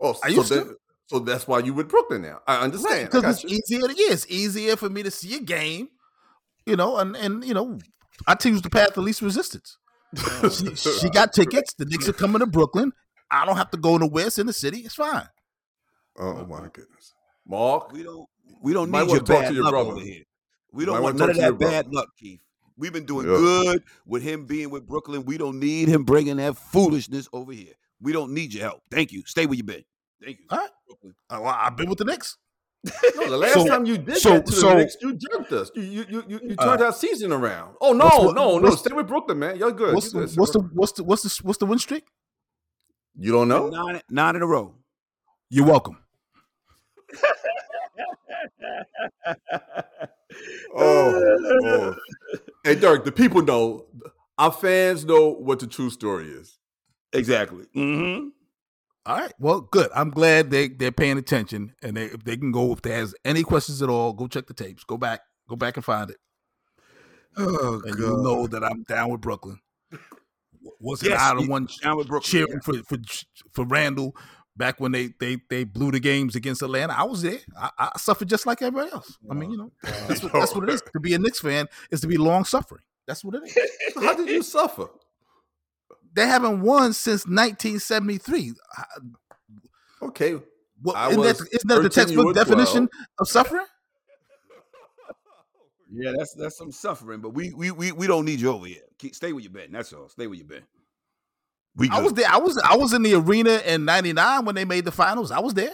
[0.00, 0.76] oh, I so, used to.
[1.06, 2.40] so that's why you with Brooklyn now.
[2.46, 3.10] I understand.
[3.10, 3.58] Because got it's you.
[3.58, 3.88] easier.
[3.88, 5.88] Yeah, it's easier for me to see a game.
[6.64, 7.78] You know, and and you know,
[8.26, 9.76] I choose the path of least resistance.
[10.52, 11.74] she, she got tickets.
[11.74, 12.92] The Knicks are coming to Brooklyn.
[13.30, 14.28] I don't have to go nowhere.
[14.28, 14.78] It's in the city.
[14.78, 15.28] It's fine.
[16.18, 17.12] oh my goodness,
[17.46, 17.92] Mark.
[17.92, 18.26] We don't
[18.62, 19.90] we don't need your bad to your luck brother.
[19.92, 20.22] over here.
[20.72, 21.88] We don't want none of that bad brother.
[21.90, 22.40] luck, Keith.
[22.76, 23.36] We've been doing Yeah.
[23.36, 25.24] good with him being with Brooklyn.
[25.24, 27.74] We don't need him bringing that foolishness over here.
[28.00, 28.82] We don't need your help.
[28.90, 29.22] Thank you.
[29.26, 29.84] Stay where you been.
[30.22, 30.44] Thank you.
[30.50, 30.70] All right.
[30.86, 31.14] Brooklyn.
[31.30, 32.36] Uh, well, I've been with the Knicks.
[33.16, 35.52] No, the last So- time you did so- that to so- the Knicks, you jerked
[35.52, 35.70] us.
[35.74, 37.74] You you you you, you Uh, turned our season around.
[37.80, 38.70] Oh no, what's the- no, no!
[38.76, 39.56] Stay with Brooklyn, man.
[39.56, 39.94] You're good.
[39.94, 40.38] What's You're the good.
[40.38, 42.04] what's the what's the what's the what's the what's the win streak?
[43.18, 43.68] You don't know?
[43.68, 44.76] Nine, nine in a row.
[45.50, 45.98] You're welcome.
[50.74, 51.94] Oh, oh.
[52.64, 53.86] Hey, Dirk, the people know.
[54.36, 56.58] Our fans know what the true story is.
[57.14, 57.64] Exactly.
[57.74, 58.28] Mm-hmm.
[59.06, 59.32] All right.
[59.38, 59.88] Well, good.
[59.94, 63.14] I'm glad they they're paying attention, and they if they can go if there has
[63.24, 64.84] any questions at all, go check the tapes.
[64.84, 66.18] Go back, go back and find it,
[67.38, 69.60] Oh, and you'll know that I'm down with Brooklyn.
[70.80, 72.28] Was it Yes, out of you- one Down with Brooklyn.
[72.30, 72.98] cheering for for
[73.52, 74.14] for Randle
[74.58, 76.92] back when they they they blew the games against Atlanta?
[76.92, 77.38] I was there.
[77.58, 79.16] I, I suffered just like everybody else.
[79.30, 80.82] I mean, you know, that's what, that's what it is.
[80.92, 82.82] To be a Knicks fan is to be long suffering.
[83.06, 83.94] That's what it is.
[83.94, 84.88] So how did you suffer?
[86.12, 88.52] They haven't won since 1973.
[88.76, 88.82] Uh,
[90.00, 90.38] Okay,
[90.80, 92.88] What, I isn't, that, isn't that the textbook definition
[93.18, 93.66] of suffering?
[95.90, 98.82] Yeah, that's that's some suffering, but we we we, we don't need you over here.
[98.98, 99.72] Keep, stay where you been.
[99.72, 100.08] That's all.
[100.08, 100.62] Stay where you been.
[101.78, 102.04] We I good.
[102.04, 102.28] was there.
[102.28, 105.30] I was I was in the arena in '99 when they made the finals.
[105.30, 105.72] I was there.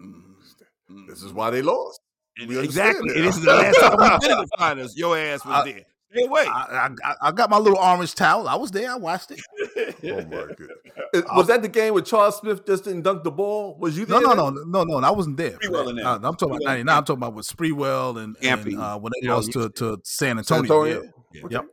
[0.00, 1.06] Mm.
[1.08, 2.00] this is why they lost.
[2.46, 3.08] We exactly.
[3.14, 3.20] that.
[3.20, 4.96] This is the last time we been in the finals.
[4.96, 5.84] Your ass was I- there.
[6.10, 6.46] Stay away.
[6.48, 8.48] I, I, I got my little orange towel.
[8.48, 8.90] I was there.
[8.90, 9.40] I watched it.
[10.04, 10.22] Oh my
[10.54, 10.78] goodness!
[11.12, 13.76] It- was that the game where Charles Smith just didn't dunk the ball?
[13.78, 14.34] Was you No, there?
[14.34, 15.06] no, no, no, no.
[15.06, 15.58] I wasn't there.
[15.58, 16.06] Sprewell and them.
[16.06, 16.96] Uh, I'm talking about '99.
[16.96, 20.42] I'm talking about with Sprewell and, and uh, when they Yeah, lost to, to San
[20.44, 21.02] San Antonio.
[21.02, 21.12] Antonio.
[21.34, 21.42] Yeah.
[21.50, 21.64] Yep.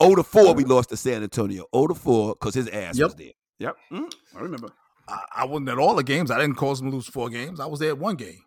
[0.00, 1.64] Oh to four, we lost to San Antonio.
[1.72, 3.06] Oh to four, because his ass Yep.
[3.06, 3.32] was there.
[3.58, 3.76] Yep.
[3.92, 4.68] Mm, I remember.
[5.08, 6.30] I, I wasn't at all the games.
[6.30, 7.60] I didn't cause them to lose four games.
[7.60, 8.42] I was there at one game.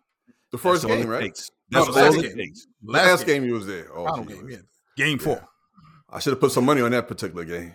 [0.52, 1.22] The first That's game, right?
[1.22, 1.50] takes.
[1.70, 2.36] No, That's the all last it game.
[2.36, 2.66] takes.
[2.84, 3.44] Last, game.
[3.44, 3.86] you was there.
[3.94, 4.48] Oh, final gee game.
[4.50, 4.56] Yeah.
[4.96, 5.42] Game four.
[6.10, 7.72] I should have put some money on that particular game.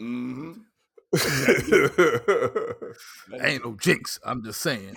[0.00, 0.52] Mm-hmm.
[3.42, 4.18] ain't no jinx.
[4.24, 4.94] I'm just saying.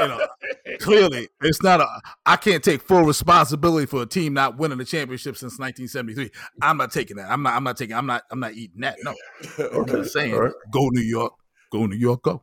[0.00, 0.26] You know,
[0.80, 1.86] clearly it's not a.
[2.26, 6.30] I can't take full responsibility for a team not winning the championship since 1973.
[6.62, 7.30] I'm not taking that.
[7.30, 7.54] I'm not.
[7.54, 7.94] I'm not taking.
[7.94, 8.22] I'm not.
[8.30, 8.96] I'm not eating that.
[9.02, 9.14] No.
[9.72, 10.34] I'm just saying.
[10.34, 10.52] Right.
[10.72, 11.32] Go New York.
[11.70, 12.22] Go New York.
[12.22, 12.42] Go.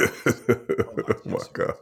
[0.00, 1.74] oh my god.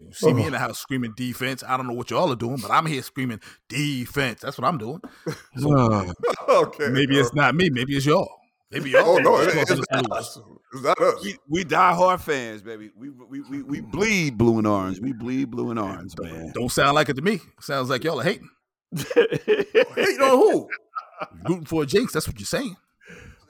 [0.00, 0.46] You see me oh.
[0.46, 1.64] in the house screaming defense.
[1.66, 4.40] I don't know what y'all are doing, but I'm here screaming defense.
[4.40, 5.00] That's what I'm doing.
[6.48, 6.88] Okay.
[6.88, 7.68] Maybe it's not me.
[7.68, 8.30] Maybe it's y'all.
[8.70, 9.06] Maybe y'all.
[9.06, 9.84] Oh no, it, talking
[10.16, 10.40] it's,
[10.72, 11.00] to not us.
[11.00, 11.24] It's not us.
[11.24, 12.90] We, we die hard fans, baby.
[12.96, 15.00] We, we we we bleed blue and orange.
[15.00, 16.52] We bleed blue and orange, man.
[16.54, 17.40] Don't sound like it to me.
[17.60, 18.48] Sounds like y'all are hating.
[18.96, 20.68] Hating on who?
[21.48, 22.12] Rooting for a jinx.
[22.12, 22.76] That's what you're saying.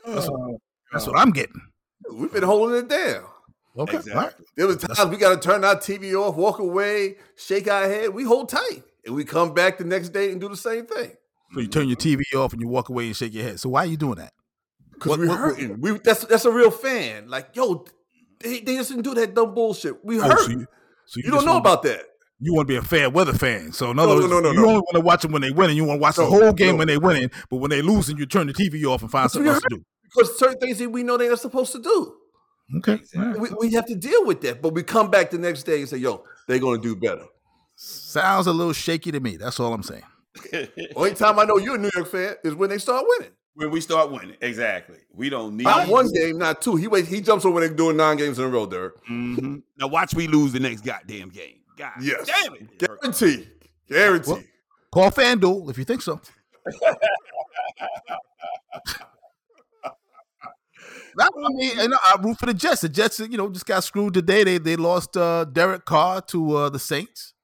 [0.07, 0.61] That's Uh, what,
[0.93, 1.61] that's what I'm getting.
[2.13, 3.25] We've been holding it down.
[3.77, 3.77] Okay.
[3.77, 3.95] all right.
[3.95, 4.47] Exactly.
[4.57, 8.11] There was times we got to turn our TV off, walk away, shake our head.
[8.15, 11.13] We hold tight, and we come back the next day and do the same thing.
[11.55, 13.61] So you turn your TV off and you walk away and shake your head.
[13.61, 14.33] So why are you doing that?
[14.99, 15.81] Because we're what- hurting.
[15.81, 17.29] We that's that's a real fan.
[17.29, 17.85] Like yo,
[18.41, 20.05] they, they just didn't do that dumb bullshit.
[20.05, 20.39] We Oh, hurt.
[20.41, 22.03] so you you, so don't know wanna- about that.
[22.41, 23.73] You want to be a fair weather fan.
[23.73, 24.69] So in other no, words, no, no, you no.
[24.69, 25.77] only want to watch them when they winning.
[25.77, 26.77] You want to watch the whole game no.
[26.77, 27.33] when they winning.
[27.51, 29.71] But when they losing, you turn the TV off and find That's something else what
[29.71, 29.85] to do.
[30.05, 32.15] Because certain things that we know they're supposed to do.
[32.77, 33.01] Okay.
[33.17, 33.41] all right.
[33.41, 34.63] We, we have to deal with that.
[34.63, 37.25] But we come back the next day and say, yo, they're gonna do better.
[37.75, 39.37] Sounds a little shaky to me.
[39.37, 40.03] That's all I'm saying.
[40.95, 43.33] Only time I know you're a New York fan is when they start winning.
[43.59, 44.99] When we start winning, exactly.
[45.13, 46.77] We don't need Not one game, not two.
[46.77, 48.95] He wait, he jumps over there doing nine games in a row, Derek.
[49.07, 49.63] Mhm.
[49.79, 51.57] Now watch we lose the next goddamn game.
[51.77, 52.27] God Yes.
[52.27, 52.63] damn it.
[52.63, 52.79] It.
[52.79, 53.49] Guarantee.
[53.89, 54.31] Guarantee.
[54.31, 54.43] Well-
[54.91, 56.21] Call FanDuel if you think so.
[61.17, 62.83] That I mean, and I root for the Jets.
[62.83, 64.45] The Jets, you know, just got screwed today.
[64.45, 67.35] They they lost uh, Derek Carr to uh, the Saints.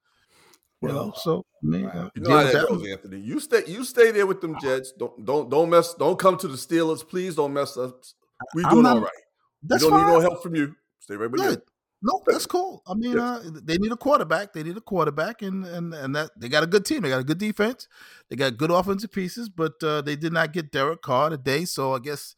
[0.89, 2.87] You know, so I mean, uh, You know that that goes.
[2.89, 3.21] Anthony.
[3.21, 4.93] You stay you stay there with them Jets.
[4.99, 7.07] Don't don't don't mess don't come to the Steelers.
[7.07, 8.15] Please don't mess us.
[8.55, 9.11] We I'm doing not- all right.
[9.63, 10.09] That's we don't fine.
[10.09, 10.75] need no help from you.
[11.01, 11.59] Stay right with Good.
[11.59, 11.63] you.
[12.07, 12.83] No, that's cool.
[12.87, 14.53] I mean, uh, they need a quarterback.
[14.53, 17.01] They need a quarterback, and and and that they got a good team.
[17.01, 17.89] They got a good defense.
[18.29, 21.65] They got good offensive pieces, but uh, they did not get Derek Carr today.
[21.65, 22.35] So I guess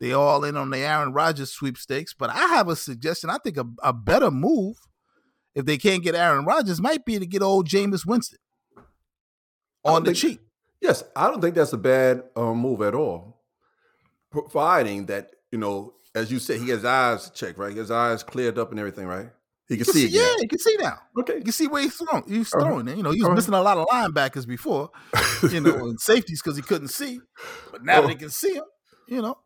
[0.00, 2.12] they all in on the Aaron Rodgers sweepstakes.
[2.12, 3.30] But I have a suggestion.
[3.30, 4.76] I think a, a better move,
[5.56, 8.38] if they can't get Aaron Rodgers, might be to get old Jameis Winston
[9.84, 10.40] on the think- cheap.
[10.80, 13.40] Yes, I don't think that's a bad um, move at all.
[14.30, 17.74] Providing that, you know, as you said, he has eyes checked, right?
[17.74, 19.30] His eyes cleared up and everything, right?
[19.68, 20.20] He can see see- again.
[20.20, 20.98] yeah, he can see now.
[21.18, 21.36] Okay.
[21.38, 22.24] You can see where he's throwing.
[22.28, 22.64] He's Uh-huh.
[22.66, 22.88] throwing.
[22.88, 22.96] it.
[22.98, 23.34] You know, he was Uh-huh.
[23.34, 24.90] missing a lot of linebackers before,
[25.50, 27.20] you know, and safeties because he couldn't see.
[27.72, 28.06] But now Oh.
[28.06, 28.64] they can see him,
[29.08, 29.38] you know.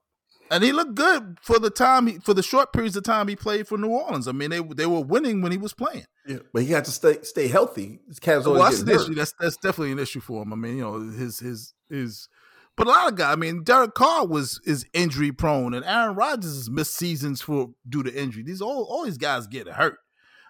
[0.51, 3.37] And he looked good for the time he, for the short periods of time he
[3.37, 4.27] played for New Orleans.
[4.27, 6.07] I mean, they they were winning when he was playing.
[6.27, 8.01] Yeah, but he had to stay stay healthy.
[8.09, 9.03] His Well, that's an hurt.
[9.03, 9.15] issue.
[9.15, 10.53] That's that's definitely an issue for him.
[10.53, 12.29] I mean, you know, his his his.
[12.77, 13.33] But a lot of guys.
[13.33, 17.69] I mean, Derek Carr was is injury prone, and Aaron Rodgers has missed seasons for
[17.89, 18.43] due to injury.
[18.43, 19.99] These all all these guys get hurt.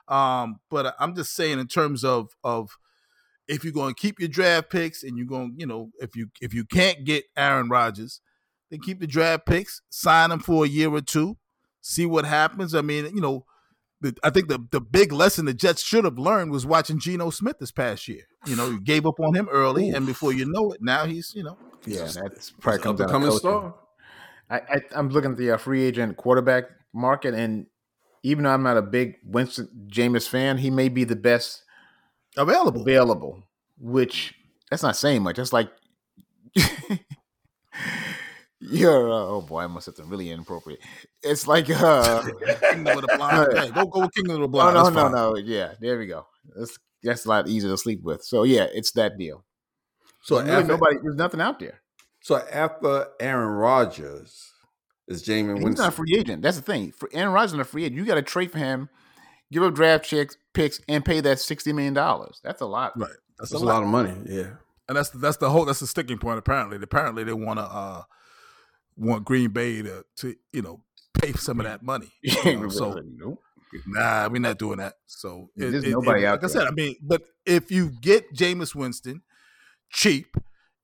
[0.09, 2.71] Um, but I'm just saying in terms of of
[3.49, 6.29] if you're going to keep your draft picks and you're going, you know, if you
[6.41, 8.21] if you can't get Aaron Rodgers,
[8.71, 11.37] then keep the draft picks, sign them for a year or two,
[11.81, 12.75] see what happens.
[12.75, 13.45] I mean, you know,
[14.01, 17.31] the, I think the the big lesson the Jets should have learned was watching Geno
[17.31, 18.23] Smith this past year.
[18.47, 21.35] You know, you gave up on him early, and before you know it, now he's
[21.35, 23.41] you know Yeah, He's that's probably comes down coming coaching.
[23.41, 23.75] star.
[24.49, 26.65] I, I I'm looking at the uh, free agent quarterback
[26.95, 27.67] market, and
[28.23, 31.63] even though I'm not a big Winston Jameis fan, he may be the best
[32.39, 32.81] available.
[32.81, 33.43] available.
[33.79, 34.35] Which
[34.71, 35.37] that's not saying much.
[35.37, 35.71] That's like
[38.61, 39.11] you're.
[39.11, 40.81] Uh, oh boy, I must have something really inappropriate.
[41.23, 42.23] It's like uh,
[42.71, 43.53] Kingdom of the Blind.
[43.59, 44.75] Hey, go go with Kingdom of the oh Blind.
[44.75, 45.13] no That's no fine.
[45.13, 45.73] no yeah.
[45.81, 46.27] There we go.
[46.57, 48.23] That's that's a lot easier to sleep with.
[48.25, 49.45] So yeah, it's that deal.
[50.23, 51.81] So So really nobody, there's nothing out there.
[52.23, 54.53] so after Aaron Rodgers
[55.09, 55.85] is Jameis He's Winston.
[55.85, 56.43] not a free agent.
[56.43, 56.93] That's the thing.
[56.93, 57.97] For Aaron Rodgers is a free agent.
[57.97, 58.91] You got to trade for him,
[59.51, 62.41] give up draft checks, picks, and pay that sixty million dollars.
[62.45, 62.93] That's a lot.
[62.99, 63.09] Right.
[63.39, 63.75] That's, That's a a lot.
[63.77, 64.15] lot of money.
[64.29, 64.51] Yeah.
[64.89, 66.39] and that's that's the whole that's the sticking point.
[66.39, 68.03] Apparently, apparently they want to uh
[69.01, 70.83] want Green Bay to to you know
[71.15, 72.11] pay some of that money.
[72.45, 73.01] You know, so
[73.87, 74.95] nah, we're not doing that.
[75.07, 76.63] So There's nobody out like I there.
[76.63, 79.23] said, I mean, but if you get Jameis Winston
[79.91, 80.37] cheap.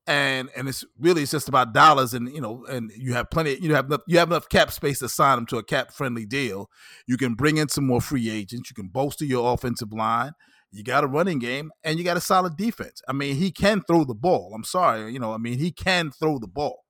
[0.09, 3.57] And and it's really it's just about dollars and you know and you have plenty
[3.59, 6.25] you have enough you have enough cap space to sign them to a cap friendly
[6.25, 6.69] deal.
[7.05, 8.69] You can bring in some more free agents.
[8.69, 10.31] You can bolster your offensive line.
[10.71, 13.01] You got a running game and you got a solid defense.
[13.09, 14.53] I mean, he can throw the ball.
[14.55, 16.85] I'm sorry, you know, I mean, he can throw the ball.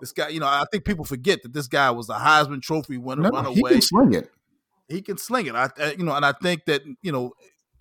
[0.00, 2.98] This guy, you know, I think people forget that this guy was a Heisman Trophy
[2.98, 3.54] winner, No, runaway.
[3.54, 4.30] he can sling it.
[4.88, 5.54] he can sling it.
[5.54, 7.32] I, you know, and I think that you know,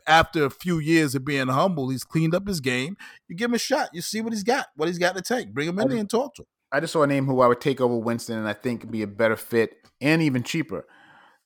[0.06, 2.96] after a few years of being humble, he's cleaned up his game.
[3.28, 3.90] You give him a shot.
[3.94, 5.54] You see what he's got, what he's got to take.
[5.54, 6.48] Bring him in there and talk to him.
[6.72, 9.02] I just saw a name who I would take over Winston, and I think be
[9.02, 10.86] a better fit and even cheaper.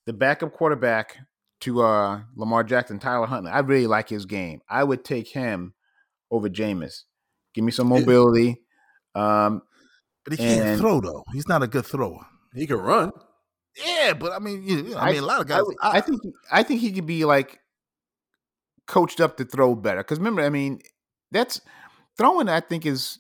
[0.05, 1.17] The backup quarterback
[1.61, 3.51] to uh, Lamar Jackson, Tyler Huntley.
[3.51, 4.61] I really like his game.
[4.67, 5.75] I would take him
[6.31, 7.03] over Jameis.
[7.53, 8.61] Give me some mobility.
[9.13, 9.61] Um,
[10.23, 11.23] But he can't And- throw though.
[11.33, 12.25] He's not a good thrower.
[12.53, 13.11] He can run.
[13.85, 15.59] Yeah, but I mean, you know, I, mean, a lot of guys.
[15.59, 17.59] I, would- I think I think he could be like
[18.87, 19.99] coached up to throw better.
[19.99, 20.81] Because remember, I mean,
[21.31, 21.61] that's
[22.17, 22.49] throwing.
[22.49, 23.19] I think is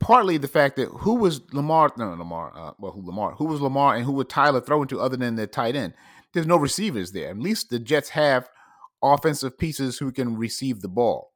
[0.00, 1.92] partly the fact that who was Lamar?
[1.96, 2.52] No, Lamar.
[2.54, 3.32] Uh, well, who Lamar?
[3.36, 5.94] Who was Lamar, and who would Tyler throw to other than the tight end?
[6.32, 7.30] There's no receivers there.
[7.30, 8.48] At least the Jets have
[9.02, 11.30] offensive pieces who can receive the ball.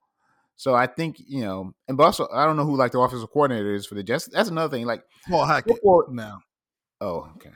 [0.59, 3.75] So I think you know, and also I don't know who like the offensive coordinator
[3.75, 4.27] is for the Jets.
[4.27, 4.87] That's another thing.
[4.87, 6.41] Like Paul Hackett football, now.
[7.01, 7.51] Oh, okay.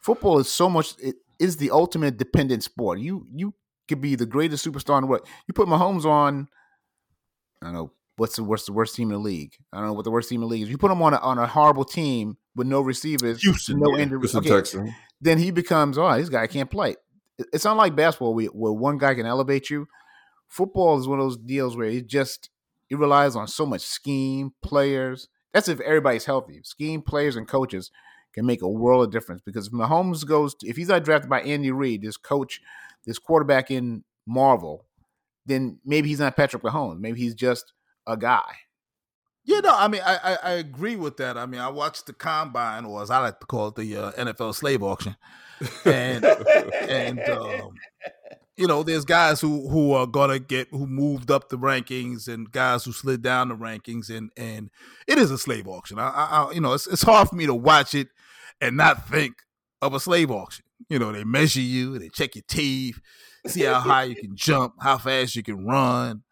[0.00, 0.94] Football is so much.
[1.02, 3.00] It is the ultimate dependent sport.
[3.00, 3.52] You you
[3.88, 5.26] could be the greatest superstar in the world.
[5.48, 6.46] You put Mahomes on.
[7.60, 9.54] I don't know what's the worst the worst team in the league.
[9.72, 10.70] I don't know what the worst team in the league is.
[10.70, 14.04] You put him on a, on a horrible team with no receivers, Houston, no yeah.
[14.04, 14.36] injuries.
[14.36, 14.62] Okay,
[15.20, 16.94] then he becomes oh this guy can't play.
[17.52, 19.88] It's not like basketball where one guy can elevate you.
[20.50, 22.50] Football is one of those deals where it just
[22.90, 25.28] it relies on so much scheme, players.
[25.54, 26.60] That's if everybody's healthy.
[26.64, 27.90] Scheme, players, and coaches
[28.34, 29.42] can make a world of difference.
[29.44, 32.60] Because if Mahomes goes, to, if he's not drafted by Andy Reid, this coach,
[33.06, 34.86] this quarterback in Marvel,
[35.46, 36.98] then maybe he's not Patrick Mahomes.
[36.98, 37.72] Maybe he's just
[38.06, 38.56] a guy.
[39.44, 41.38] Yeah, no, I mean, I, I, I agree with that.
[41.38, 44.12] I mean, I watched the combine, or as I like to call it, the uh,
[44.12, 45.16] NFL slave auction,
[45.84, 47.72] and and um,
[48.56, 52.50] you know, there's guys who who are gonna get who moved up the rankings, and
[52.50, 54.70] guys who slid down the rankings, and and
[55.06, 55.98] it is a slave auction.
[55.98, 58.08] I, I, you know, it's it's hard for me to watch it
[58.60, 59.34] and not think
[59.80, 60.64] of a slave auction.
[60.88, 63.00] You know, they measure you, they check your teeth,
[63.46, 66.22] see how high you can jump, how fast you can run,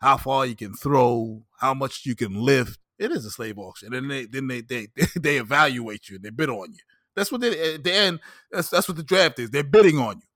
[0.00, 2.78] how far you can throw, how much you can lift.
[2.98, 6.30] It is a slave auction, and they then they they they evaluate you and they
[6.30, 6.80] bid on you.
[7.14, 8.20] That's what they eh, at the end.
[8.50, 9.50] That's that's what the draft is.
[9.50, 10.27] They're bidding on you.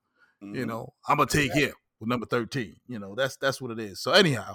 [0.43, 0.55] Mm-hmm.
[0.55, 2.77] You know, I'm gonna take him with number thirteen.
[2.89, 4.01] You know, that's that's what it is.
[4.01, 4.55] So anyhow,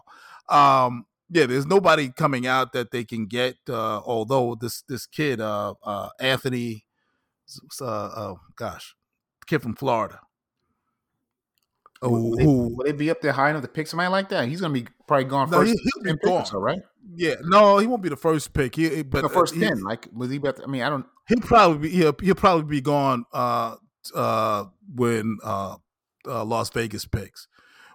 [0.50, 3.56] um, yeah, there's nobody coming out that they can get.
[3.70, 6.86] Uh, although this this kid, uh, uh, Anthony,
[7.82, 8.96] uh, uh, gosh,
[9.46, 10.20] kid from Florida,
[12.02, 14.48] Will who, they, will they be up there high enough to pick somebody like that?
[14.48, 15.72] He's gonna be probably gone No, first.
[15.72, 16.46] he- he'll be 10 picks or gone.
[16.46, 16.80] so, right?
[17.16, 18.76] yeah, no, he won't be the first pick.
[18.76, 19.82] He, but the first uh, ten.
[19.84, 20.38] Like was he?
[20.38, 21.06] About to, I mean, I don't.
[21.28, 23.76] he'll probably be he'll, he'll probably be gone uh
[24.16, 25.76] uh when uh,
[26.28, 27.48] uh Las Vegas picks.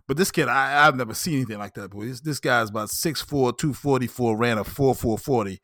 [0.08, 1.90] But this kid, I, I've never seen anything like that.
[1.90, 5.60] Boy, this this guy's about 6'4", 244, ran a four four forty,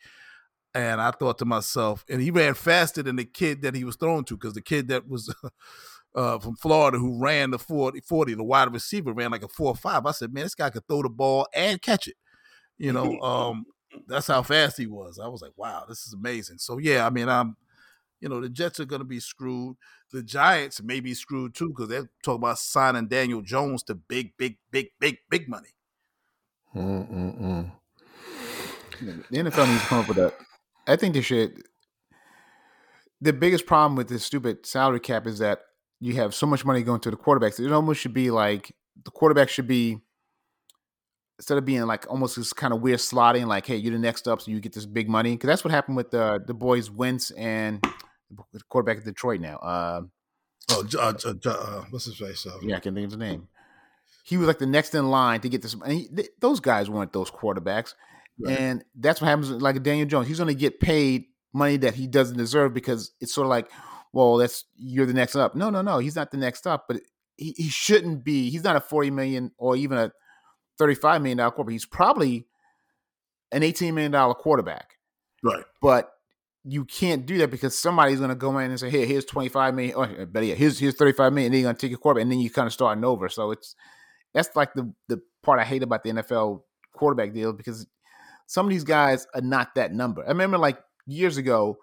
[0.75, 3.97] and I thought to myself, and he ran faster than the kid that he was
[3.97, 5.35] thrown to because the kid that was
[6.15, 9.75] uh from Florida who ran the 40, 40, the wide receiver ran like a four
[9.75, 10.07] five.
[10.07, 12.17] I said, man, this guy could throw the ball and catch it.
[12.79, 13.67] You know, um,
[14.07, 15.19] that's how fast he was.
[15.19, 16.59] I was like, wow, this is amazing.
[16.59, 17.57] So yeah, I mean, I'm,
[18.21, 19.77] you know, the Jets are going to be screwed.
[20.11, 24.37] The Giants may be screwed too because they're talking about signing Daniel Jones to big,
[24.39, 25.69] big, big, big, big money.
[26.75, 27.71] Mm-mm-mm.
[29.01, 30.33] The NFL needs to come up with a.
[30.87, 31.63] I think they should.
[33.21, 35.61] The biggest problem with this stupid salary cap is that
[36.01, 37.65] you have so much money going to the quarterbacks.
[37.65, 39.99] It almost should be like the quarterback should be
[41.39, 44.27] instead of being like almost this kind of weird slotting, like, hey, you're the next
[44.27, 45.33] up, so you get this big money.
[45.33, 47.98] Because that's what happened with the the boys Wentz and the
[48.69, 49.57] quarterback of Detroit now.
[49.59, 50.03] Uh,
[50.71, 51.15] Oh, uh,
[51.47, 52.47] uh, what's his face?
[52.47, 53.49] Uh, yeah, I can't think of his name.
[54.23, 55.73] He was like the next in line to get this.
[55.73, 57.95] And he, th- those guys weren't those quarterbacks,
[58.39, 58.59] Right.
[58.59, 59.51] and that's what happens.
[59.51, 61.25] Like Daniel Jones, he's going to get paid
[61.55, 63.71] money that he doesn't deserve because it's sort of like,
[64.13, 65.55] well, that's you're the next up.
[65.55, 67.01] No, no, no, he's not the next up, but
[67.39, 68.51] he, he shouldn't be.
[68.51, 70.13] He's not a forty million or even a
[70.77, 71.73] thirty-five million dollar quarterback.
[71.73, 72.47] He's probably
[73.53, 74.99] an eighteen million dollar quarterback
[75.43, 75.65] Right.
[75.81, 76.11] but
[76.65, 79.75] you can't do that because somebody's going to go in and say, "Hey, here's 25
[79.75, 81.99] million, or better yet, here's here's 35 million." And then you're going to take your
[81.99, 83.29] quarterback, and then you kind of starting over.
[83.29, 83.75] So it's
[84.35, 87.87] that's like the the part I hate about the NFL quarterback deal because
[88.47, 90.25] some of these guys are not that number.
[90.25, 91.79] I remember like years ago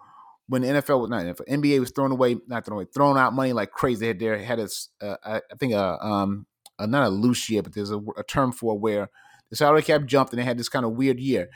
[0.47, 3.34] when the NFL was not NFL, NBA was throwing away, not throwing away, throwing out
[3.34, 4.01] money like crazy.
[4.01, 4.69] They had, they had a,
[5.01, 6.45] uh, I think a um
[6.80, 9.09] a, not a loose year, but there's a, a term for where
[9.49, 11.49] the salary cap jumped and they had this kind of weird year.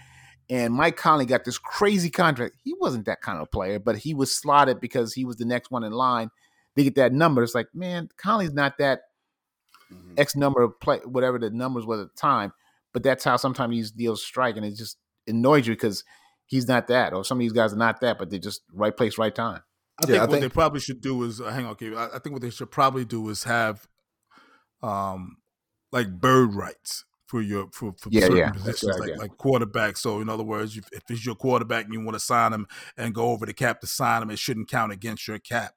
[0.50, 2.56] And Mike Conley got this crazy contract.
[2.64, 5.70] He wasn't that kind of player, but he was slotted because he was the next
[5.70, 6.32] one in line
[6.76, 7.44] to get that number.
[7.44, 9.02] It's like, man, Conley's not that
[9.92, 10.20] Mhm.
[10.20, 12.52] X number of play, whatever the numbers were at the time.
[12.94, 14.98] But that's how sometimes these deals strike, and it just
[15.28, 16.04] annoys you because
[16.48, 18.96] he's not that, or some of these guys are not that, but they're just right
[18.96, 19.62] place, right time.
[20.02, 21.96] I Yeah, think I what think- they probably should do is uh, hang on, Keith.
[21.96, 23.88] I, I think what they should probably do is have,
[24.82, 25.38] um,
[25.92, 29.22] like bird rights for your for, for Yeah, certain yeah, positions, good like idea.
[29.22, 29.98] like quarterback.
[29.98, 32.66] So in other words, if, if it's your quarterback and you want to sign him
[32.98, 35.74] and go over the cap to sign him, it shouldn't count against your cap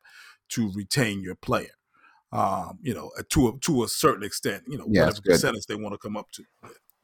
[0.50, 1.74] to retain your player.
[2.32, 5.66] Um, you know, uh, to a, to a certain extent, you know, Yeah, whatever percentage
[5.66, 6.44] they want to come up to.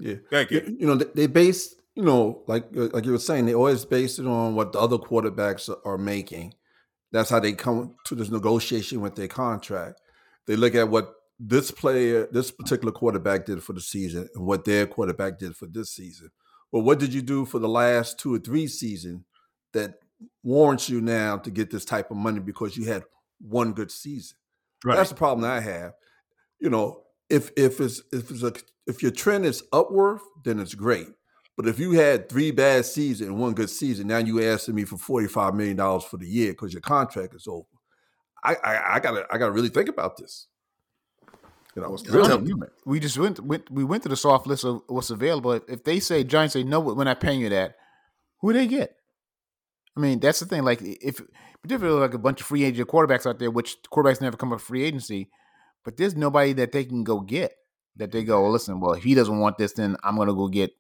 [0.01, 0.15] Yeah.
[0.31, 0.63] Thank you.
[0.67, 3.55] You, you know, they, they base, you know, like uh, like you were saying, they
[3.55, 6.55] always base it on what the other quarterbacks are- are making.
[7.13, 10.01] That's how they come to this negotiation with their contract.
[10.47, 14.65] They look at what this player, this particular quarterback did for the season and what
[14.65, 16.31] their quarterback did for this season.
[16.73, 19.23] well, what did you do for the last two or three seasons
[19.73, 19.95] that
[20.43, 23.05] warrants you now to get this type of money because you had
[23.41, 24.37] one good season?
[24.85, 24.97] Right.
[24.97, 25.93] That's the problem I have.
[26.61, 28.53] You know, if if it's if it's a
[28.87, 31.09] if your trend is upward, then it's great.
[31.57, 34.85] But if you had three bad seasons and one good season, now you asking me
[34.85, 37.67] for forty five million dollars for the year because your contract is over.
[38.45, 40.47] I, I I gotta I gotta really think about this.
[41.79, 42.37] You know, Really?
[42.53, 42.69] really.
[42.85, 45.53] We just went, went we went to the soft list of what's available.
[45.69, 47.77] If they say Giants say no, we're not paying you that,
[48.41, 48.97] who they get?
[49.97, 50.63] I mean, that's the thing.
[50.65, 51.21] Like if
[51.63, 54.61] particularly like a bunch of free agent quarterbacks out there, which quarterbacks never come up
[54.61, 55.29] free agency,
[55.85, 57.53] but there's nobody that they can go get.
[57.97, 58.79] That they go, listen.
[58.81, 60.71] Well, if he doesn't want this, then I'm gonna go get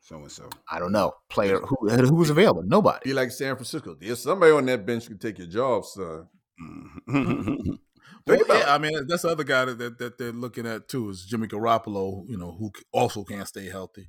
[0.00, 0.50] So and so.
[0.70, 2.62] I don't know player who who's available.
[2.62, 3.00] Nobody.
[3.04, 3.96] Be like San Francisco.
[3.98, 6.28] There's somebody on that bench who can take your job, son.
[8.26, 10.66] Well, Think about yeah, I mean that's the other guy that, that that they're looking
[10.66, 12.24] at too is Jimmy Garoppolo.
[12.28, 14.08] You know, who also can't stay healthy.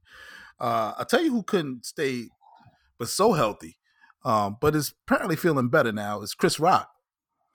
[0.59, 2.29] Uh, I tell you who couldn't stay,
[2.97, 3.77] but so healthy,
[4.25, 6.21] um, but is apparently feeling better now.
[6.21, 6.89] Is Chris Rock.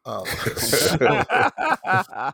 [0.05, 0.25] Uh,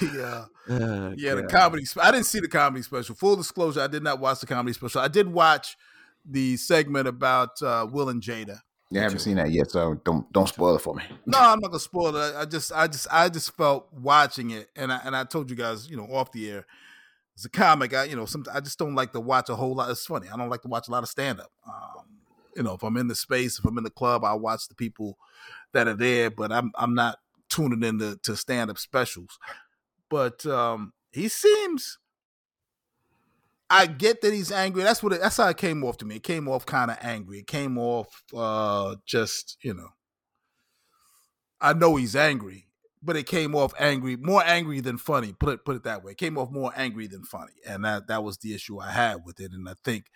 [0.00, 0.68] yeah, Uh,
[1.16, 1.84] yeah, the comedy.
[1.86, 3.14] sp- I didn't see the comedy special.
[3.14, 5.00] Full disclosure, I did not watch the comedy special.
[5.00, 5.76] I did watch
[6.24, 8.60] the segment about uh, Will and Jada.
[8.94, 11.02] I haven't seen that yet, so don't don't spoil it for me.
[11.26, 12.34] No, I'm not gonna spoil it.
[12.34, 15.50] I, I just, I just, I just felt watching it, and I and I told
[15.50, 16.66] you guys, you know, off the air,
[17.36, 19.74] as a comic, I, you know, some I just don't like to watch a whole
[19.74, 19.90] lot.
[19.90, 20.28] It's funny.
[20.32, 21.50] I don't like to watch a lot of stand up.
[21.66, 22.04] Um,
[22.56, 24.76] you know, if I'm in the space, if I'm in the club, I watch the
[24.76, 25.18] people
[25.72, 27.18] that are there, but I'm I'm not
[27.48, 29.38] tuning into to stand up specials.
[30.08, 31.98] But um, he seems.
[33.68, 34.82] I get that he's angry.
[34.82, 35.12] That's what.
[35.12, 36.16] It, that's how it came off to me.
[36.16, 37.40] It came off kind of angry.
[37.40, 39.88] It came off uh, just you know.
[41.60, 42.66] I know he's angry,
[43.02, 45.32] but it came off angry, more angry than funny.
[45.32, 46.12] Put it put it that way.
[46.12, 49.24] It came off more angry than funny, and that that was the issue I had
[49.24, 49.52] with it.
[49.52, 50.06] And I think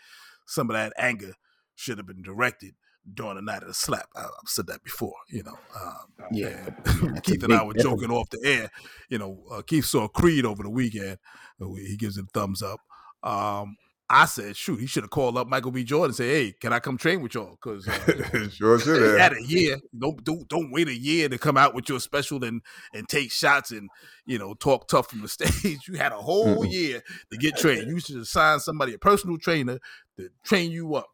[0.46, 1.32] some of that anger
[1.74, 2.74] should have been directed
[3.12, 4.08] during the night of the slap.
[4.14, 5.58] I, I've said that before, you know.
[5.80, 8.70] Um, Yeah, and Keith and I were joking off the air.
[9.08, 11.18] You know, uh, Keith saw Creed over the weekend.
[11.58, 12.80] He gives it a thumbs up.
[13.22, 13.76] Um,
[14.12, 15.84] I said, shoot, he should have called up Michael B.
[15.84, 17.52] Jordan and say, hey, can I come train with y'all?
[17.62, 19.18] Because uh, sure should you have.
[19.20, 19.76] had a year.
[19.96, 22.60] Don't, don't don't wait a year to come out with your special and
[22.92, 23.88] and take shots and
[24.26, 25.86] you know talk tough from the stage.
[25.86, 27.86] You had a whole year to get trained.
[27.88, 29.78] You should assign somebody a personal trainer
[30.18, 31.06] to train you up,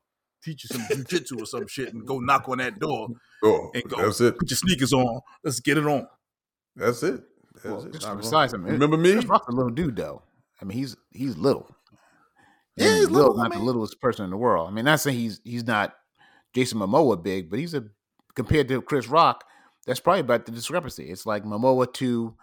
[0.43, 3.09] teach you some jujitsu or some shit, and go knock on that door
[3.45, 3.97] Oh, and go.
[4.01, 4.39] that's it.
[4.39, 5.21] Put your sneakers on.
[5.45, 6.07] Let's get it on.
[6.75, 7.21] That's it.
[7.57, 7.93] That's Well, it.
[7.93, 8.63] just Not besides wrong.
[8.65, 9.23] him, remember me?
[9.23, 10.23] Chris a little dude though.
[10.63, 11.71] I mean, he's he's little.
[12.77, 14.69] Yeah, And he's little, I Not the littlest person in the world.
[14.69, 15.95] I mean, not saying he's he's not
[16.55, 17.85] Jason Momoa big, but he's a
[18.35, 19.45] compared to Chris Rock.
[19.87, 21.11] That's probably about the discrepancy.
[21.11, 22.35] It's like Momoa to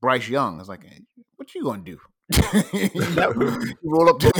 [0.00, 0.58] Bryce Young.
[0.58, 1.00] It's like, hey,
[1.36, 1.98] what you gonna do?
[3.84, 4.32] roll up to.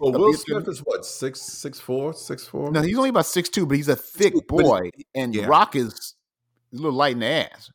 [0.00, 2.70] Well, Up Will Smith is what six six four six four.
[2.70, 5.46] no, he's only about six two, but he's a thick boy, and yeah.
[5.46, 6.14] Rock is
[6.72, 7.70] a little light in the ass.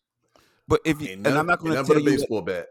[0.67, 2.67] But if you, and I'm not going to nothing tell a you, baseball bat.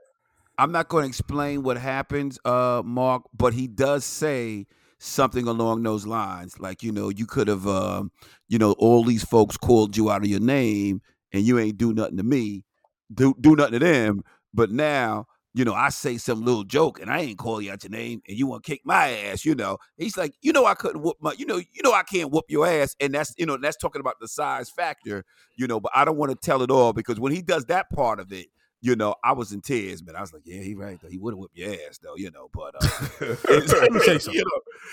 [0.58, 3.22] I'm not going to explain what happens, uh, Mark.
[3.36, 4.66] But he does say
[4.98, 8.12] something along those lines, like you know, you could have, um,
[8.48, 11.00] you know, all these folks called you out of your name,
[11.32, 12.64] and you ain't do nothing to me,
[13.12, 14.22] do do nothing to them.
[14.52, 17.82] But now, you know, I say some little joke, and I ain't call you out
[17.82, 19.44] your name, and you want to kick my ass.
[19.44, 22.02] You know, he's like, you know, I couldn't whoop my, you know, you know, I
[22.02, 25.24] can't whoop your ass, and that's, you know, that's talking about the size factor,
[25.56, 25.80] you know.
[25.80, 28.32] But I don't want to tell it all because when he does that part of
[28.32, 28.48] it
[28.82, 30.16] you know, I was in tears, man.
[30.16, 31.08] I was like, yeah, he right though.
[31.08, 32.48] He would have whipped your ass though, you know.
[32.52, 32.88] But uh,
[33.48, 34.42] Let me tell you something.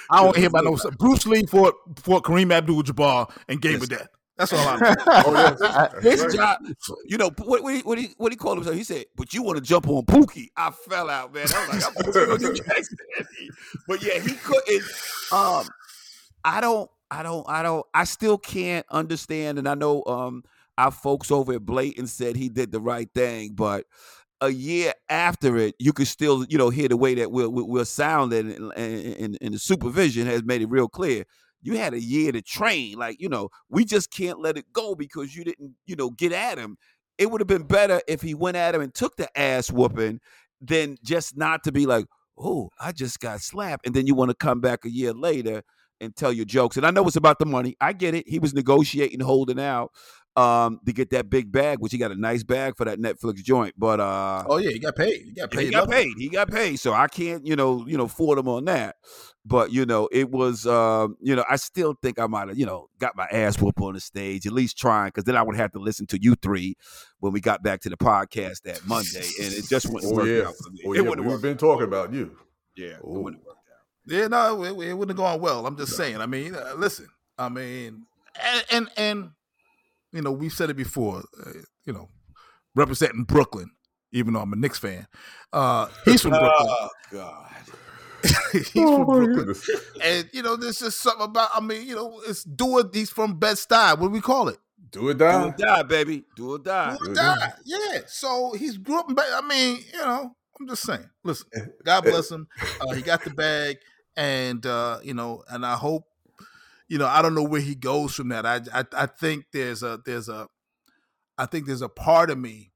[0.09, 4.07] I don't hear about no Bruce Lee fought fought Kareem Abdul-Jabbar and gave a death.
[4.37, 4.95] That's all I know.
[5.07, 6.33] oh yes, his right.
[6.33, 6.59] job,
[7.05, 8.75] you know, what what he, what he what he called himself?
[8.75, 11.47] He said, "But you want to jump on Pookie?" I fell out, man.
[11.55, 12.97] I was like, I'm Pookie with Jackson.
[13.87, 14.83] but yeah, he couldn't.
[15.31, 15.67] Um,
[16.43, 17.85] I don't, I don't, I don't.
[17.95, 20.43] I still can't understand, and I know um
[20.77, 23.85] our folks over at Blatant said he did the right thing, but
[24.41, 27.85] a year after it, you could still, you know, hear the way that we're, we're
[27.99, 31.23] and, and, and the supervision has made it real clear.
[31.61, 34.93] You had a year to train, like you know, we just can't let it go
[34.95, 36.77] because you didn't, you know, get at him.
[37.17, 40.19] It would have been better if he went at him and took the ass whooping,
[40.61, 42.05] than just not to be like,
[42.37, 45.63] oh, I just got slapped, and then you want to come back a year later
[45.99, 46.77] and tell your jokes.
[46.77, 47.75] And I know it's about the money.
[47.81, 48.29] I get it.
[48.29, 49.91] He was negotiating, holding out
[50.37, 53.43] um to get that big bag, which he got a nice bag for that Netflix
[53.43, 53.73] joint.
[53.77, 55.21] But uh Oh yeah, he got paid.
[55.25, 55.65] He got paid.
[55.65, 55.91] he got double.
[55.93, 56.13] paid.
[56.17, 56.75] He got paid.
[56.79, 58.95] So I can't, you know, you know, fault him on that.
[59.45, 62.65] But you know, it was, um, you know, I still think I might have, you
[62.65, 65.55] know, got my ass whooped on the stage, at least trying, because then I would
[65.55, 66.75] have to listen to you three
[67.19, 70.27] when we got back to the podcast that Monday, and it just wouldn't Oh work
[70.27, 70.81] yeah, out for me.
[70.85, 71.01] oh, it yeah.
[71.09, 72.35] wouldn't We've been talking about you.
[72.75, 73.19] Yeah, it Oh.
[73.21, 74.13] wouldn't work out.
[74.13, 75.65] Yeah, no, it, it wouldn't have gone well.
[75.65, 76.17] I'm just saying.
[76.19, 77.07] I mean, uh, listen.
[77.37, 78.05] I mean,
[78.43, 79.29] and, and and
[80.11, 81.23] you know, we've said it before.
[81.45, 81.51] Uh,
[81.85, 82.09] you know,
[82.75, 83.71] representing Brooklyn,
[84.11, 85.07] even though I'm a Knicks fan.
[85.53, 86.51] Uh, he's from Brooklyn.
[86.59, 87.51] Oh God.
[88.51, 89.55] he's Oh, from Brooklyn,
[90.03, 91.49] and you know, there's just something about.
[91.53, 92.87] I mean, you know, it's do it.
[92.93, 93.97] He's from Bed Stuy.
[93.97, 94.57] What do we call it?
[94.91, 96.23] Do it Do or die, baby.
[96.35, 96.97] Do or die.
[96.97, 97.53] Do or die.
[97.65, 97.99] Yeah.
[98.07, 99.17] So he's grew up in.
[99.19, 101.09] I mean, you know, I'm just saying.
[101.23, 101.47] Listen,
[101.85, 102.47] God bless him.
[102.81, 103.77] Uh, he got the bag,
[104.15, 106.05] and uh, you know, and I hope,
[106.87, 108.45] you know, I don't know where he goes from that.
[108.45, 110.47] I, I, I think there's a, there's a,
[111.37, 112.71] I think there's a part of me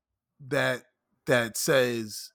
[0.47, 0.84] that
[1.26, 2.32] that says,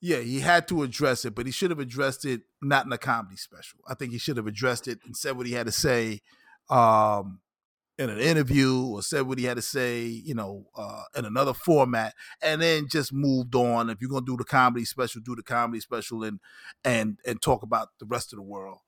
[0.00, 2.98] yeah, he had to address it, but he should have addressed it not in a
[2.98, 3.80] comedy special.
[3.88, 6.20] I think he should have addressed it and said what he had to say.
[6.68, 7.40] Um,
[7.98, 11.54] in an interview or said what he had to say, you know, uh, in another
[11.54, 13.88] format, and then just moved on.
[13.88, 16.40] If you're gonna do the comedy special, do the comedy special and
[16.84, 18.78] and and talk about the rest of the world.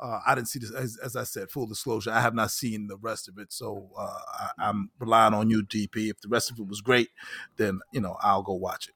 [0.00, 1.50] Uh, I didn't see this as, as I said.
[1.50, 4.18] Full disclosure, I have not seen the rest of it, so uh,
[4.58, 6.08] I, I'm relying on you, DP.
[6.10, 7.08] If the rest of it was great,
[7.56, 8.94] then you know I'll go watch it.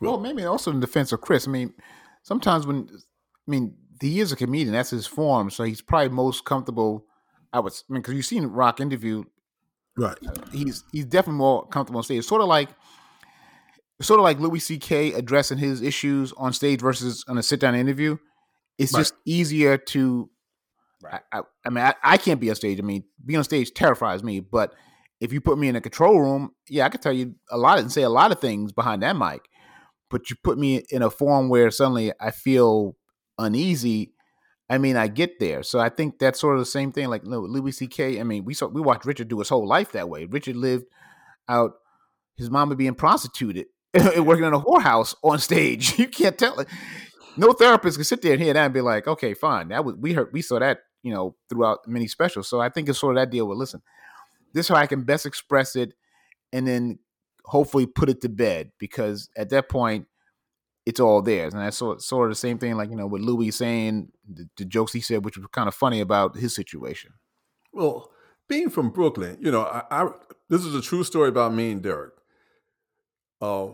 [0.00, 1.46] Well, maybe also in defense of Chris.
[1.46, 1.74] I mean,
[2.22, 6.44] sometimes when I mean he is a comedian, that's his form, so he's probably most
[6.44, 7.04] comfortable.
[7.52, 9.24] I would, I mean, because you've seen Rock interview,
[9.96, 10.16] Right.
[10.52, 12.24] he's he's definitely more comfortable on stage.
[12.24, 12.68] Sort of like,
[14.00, 15.12] sort of like Louis C.K.
[15.14, 18.16] addressing his issues on stage versus on a sit down interview.
[18.78, 19.00] It's Right.
[19.00, 20.30] just easier to.
[21.04, 22.78] I, I, I mean, I, I can't be on stage.
[22.78, 24.40] I mean, being on stage terrifies me.
[24.40, 24.74] But
[25.20, 27.78] if you put me in a control room, yeah, I could tell you a lot
[27.78, 29.42] and say a lot of things behind that mic.
[30.10, 32.96] But you put me in a form where suddenly I feel
[33.38, 34.14] uneasy.
[34.70, 35.62] I mean, I get there.
[35.62, 37.08] So I think that's sort of the same thing.
[37.08, 38.20] Like Louis C.K.
[38.20, 40.24] I mean, we saw we watched Richard do his whole life that way.
[40.24, 40.84] Richard lived
[41.48, 41.72] out
[42.36, 45.98] his mama being prostituted and working in a whorehouse on stage.
[45.98, 46.68] You can't tell it.
[47.36, 49.68] No therapist can sit there and hear that and be like, okay, fine.
[49.68, 52.48] That was we heard we saw that, you know, throughout many specials.
[52.48, 53.82] So I think it's sort of that deal with listen,
[54.52, 55.94] this is how I can best express it
[56.52, 56.98] and then
[57.44, 60.06] hopefully put it to bed because at that point
[60.86, 61.52] it's all theirs.
[61.52, 64.48] And that's sort, sort of the same thing, like, you know, with Louis saying the,
[64.56, 67.12] the jokes he said, which was kind of funny about his situation.
[67.72, 68.10] Well,
[68.48, 70.10] being from Brooklyn, you know, I, I
[70.48, 72.14] this is a true story about me and Derek.
[73.40, 73.68] Uh,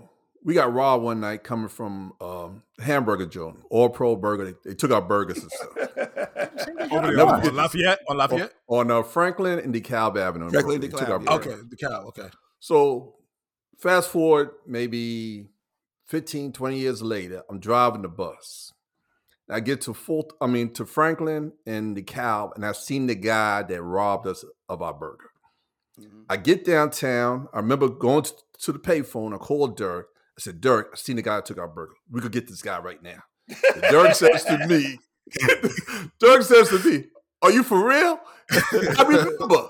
[0.45, 4.45] we got robbed one night coming from um, hamburger joint, All Pro Burger.
[4.45, 8.53] They, they took our burgers and stuff Over there there on on Lafayette, on Lafayette.
[8.69, 10.51] on uh, Franklin and DeKalb Avenue.
[10.51, 12.05] Franklin and They took our DeKalb, Okay, the cow.
[12.09, 12.29] Okay.
[12.61, 13.15] So
[13.79, 15.49] fast forward maybe
[16.07, 18.73] 15, 20 years later, I'm driving the bus.
[19.51, 23.63] I get to full, I mean to Franklin and DeKalb, and I've seen the guy
[23.63, 25.31] that robbed us of our burger.
[26.29, 27.49] I get downtown.
[27.55, 28.33] I remember going to,
[28.63, 29.33] to the payphone.
[29.35, 30.09] I called Dirk.
[30.37, 31.95] I said, Dirk, I seen the guy that took our burger.
[32.11, 33.23] We could get this guy right now.
[33.49, 34.99] And Dirk says to me,
[36.19, 37.05] Dirk says to me,
[37.43, 38.21] Are you for real?
[38.99, 39.69] I remember.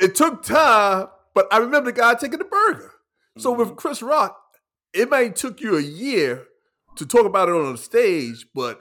[0.00, 2.92] It took time, but I remember the guy taking the burger.
[3.36, 3.76] So with mm-hmm.
[3.76, 4.38] Chris Rock,
[4.92, 6.44] it may took you a year
[6.96, 8.80] to talk about it on the stage, but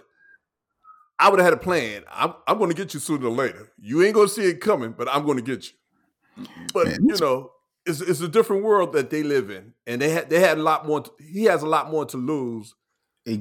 [1.19, 2.03] I would have had a plan.
[2.11, 3.71] I'm, I'm going to get you sooner or later.
[3.79, 6.45] You ain't going to see it coming, but I'm going to get you.
[6.73, 7.51] But Man, you know,
[7.87, 10.61] it's, it's a different world that they live in, and they had they had a
[10.61, 11.01] lot more.
[11.01, 12.75] To, he has a lot more to lose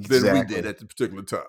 [0.08, 1.42] than we did at the particular time.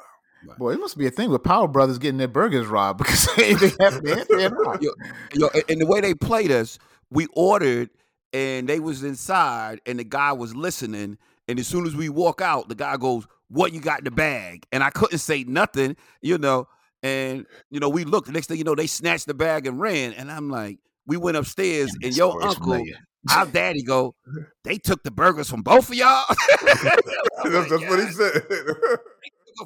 [0.58, 3.54] Boy, it must be a thing with Power Brothers getting their burgers robbed because they
[3.54, 3.60] have
[4.04, 4.54] they have- they have.
[4.82, 4.92] Yo,
[5.34, 6.78] yo, and- and the way they played us,
[7.10, 7.90] we ordered
[8.34, 11.18] and they was inside and the guy was listening.
[11.48, 14.12] And as soon as we walk out, the guy goes, What you got in the
[14.12, 14.66] bag?
[14.72, 16.68] And I couldn't say nothing, you know.
[17.04, 19.80] And you know, we looked, the next thing you know, they snatched the bag and
[19.80, 20.14] ran.
[20.14, 20.78] And I'm like,
[21.08, 22.98] we went upstairs and your uncle, familiar.
[23.32, 24.16] our daddy go,
[24.64, 26.26] They took the burgers from both of y'all.
[26.30, 28.44] that's, that's what he said.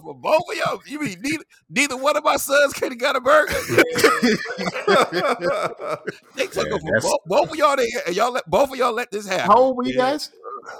[0.01, 3.15] For both of y'all, you mean neither, neither one of my sons could have got
[3.17, 3.53] a burger?
[6.35, 7.75] They took Yeah, them from both, both of y'all.
[7.75, 9.51] They, and y'all let both of y'all let this happen.
[9.51, 10.29] How old were you guys?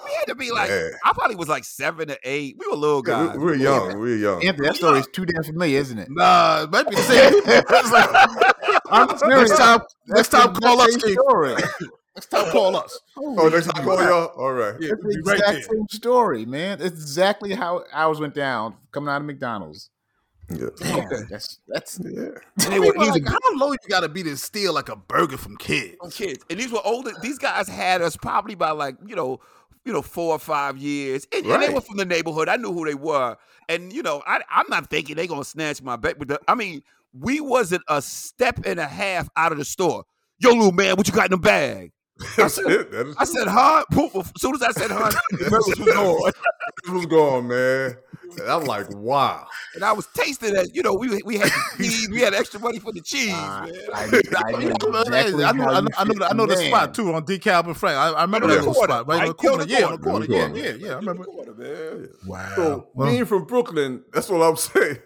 [0.06, 0.90] We had to be like, Yeah.
[1.04, 2.56] I probably was like seven or eight.
[2.58, 3.38] We were little Yeah, guys.
[3.38, 4.00] we, we're young.
[4.00, 4.44] We're young.
[4.46, 6.08] Anthony, that story is too damn familiar, isn't it?
[6.10, 7.34] Nah, it might be the same.
[8.92, 9.50] It's like- I'm serious.
[9.50, 10.92] next time, next time, call us.
[10.92, 11.14] same Keith.
[11.20, 11.56] story.
[12.16, 13.00] Next time, call us.
[13.18, 14.26] Oh, next time call y'all.
[14.38, 14.76] All right.
[14.80, 15.62] Yeah, It's we'll the be right exact there.
[15.64, 16.82] same story, man.
[16.82, 19.90] It's exactly how ours went down coming out of McDonald's.
[20.54, 20.68] Yeah.
[20.78, 22.28] Damn, that's that's Yeah.
[22.66, 25.56] And they were, like, how low you gotta be to steal like a burger from
[25.56, 25.96] kids?
[26.02, 27.12] From kids, and these were older.
[27.22, 29.40] These guys had us probably by like you know,
[29.86, 32.50] you know, four or five years, and, and they were from the neighborhood.
[32.50, 33.38] I knew who they were,
[33.70, 36.16] and you know, I, I'm not thinking they gonna snatch my bag.
[36.20, 36.84] But the, I mean,
[37.14, 40.04] we wasn't a step and a half out of the store.
[40.40, 41.92] Yo, little man, what you got in the bag?
[42.38, 42.88] That's it.
[43.18, 43.84] I said, huh?
[43.92, 44.16] Poof.
[44.16, 46.32] As soon as I said, huh, the was gone.
[46.84, 47.98] This was gone, man.
[48.40, 49.46] And I'm like, wow.
[49.76, 50.74] And I was tasting that.
[50.74, 52.10] You know, we we had cheese.
[52.10, 53.34] We had extra money for the cheese.
[53.34, 53.36] Uh.
[53.36, 56.30] I, I, I, know I I I.
[56.30, 57.98] I the spot too on DeKalb and Frank.
[57.98, 58.94] I, I remember Right that on little corner.
[58.94, 59.66] spot right on the corner.
[59.68, 60.28] Yeah, on the corner.
[60.28, 60.36] corner.
[60.36, 60.58] Yeah, Corner.
[60.60, 60.92] yeah, yeah.
[60.94, 61.24] I remember.
[61.26, 62.10] Corner, man.
[62.26, 62.54] Wow.
[62.56, 64.98] So Well, being from Brooklyn, that's what I'm saying.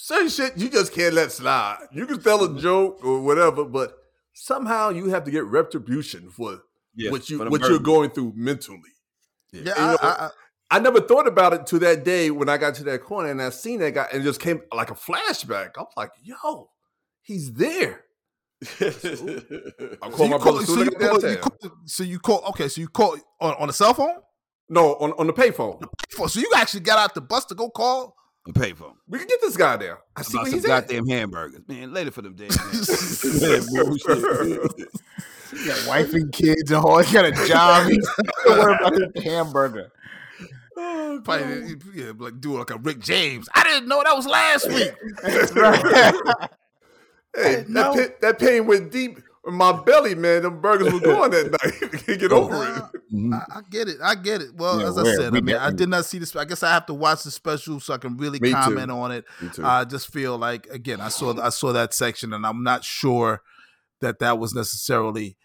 [0.00, 1.88] Certain shit you just can't let slide.
[1.92, 3.94] You can tell a joke or whatever, but
[4.32, 6.60] somehow you have to get retribution for
[6.94, 7.68] Yeah, what you what murder.
[7.70, 8.80] you're going through mentally.
[9.52, 10.30] yeah, you know, I, I, I,
[10.70, 13.42] I never thought about it to that day when I got to that corner and
[13.42, 15.70] I seen that guy and it just came like a flashback.
[15.76, 16.70] I'm like, yo,
[17.22, 18.04] he's there.
[18.80, 22.18] I so call you my call, brother so you as call, you call, so you
[22.18, 24.16] call, okay, so you call on, on a cell phone?
[24.68, 25.82] No, on, on the payphone.
[26.28, 28.14] So you actually got out the bus to go call?
[28.48, 28.94] And pay for 'em.
[29.06, 29.98] We can get this guy there.
[30.16, 30.88] I see About where some he's at.
[30.88, 31.92] goddamn hamburgers, man.
[31.92, 32.48] Later for them damn.
[35.52, 37.02] You got wife and kids and all.
[37.02, 37.90] You got a job.
[37.90, 38.00] You
[38.46, 39.92] don't worry about the hamburger.
[40.78, 43.50] Oh, oh, Probably, yeah, like do like a Rick James.
[43.54, 44.94] I didn't know that was last week.
[47.36, 50.42] Hey, that, pain, that pain went deep in my belly, man.
[50.42, 51.90] Them burgers were going that night.
[52.06, 53.12] Can't get over Uh, it.
[53.14, 53.34] Mhm.
[53.34, 53.96] I, I get it.
[54.02, 54.54] I get it.
[54.54, 55.16] Well, Yeah, as I where?
[55.16, 56.34] said, We I mean, I did not see this.
[56.36, 58.54] I guess I have to watch the special so I can really Me too.
[58.54, 59.24] comment on it.
[59.40, 59.64] Me too.
[59.64, 63.42] I just feel like again, I saw I saw that section, and I'm not sure
[64.00, 65.36] that that was necessarily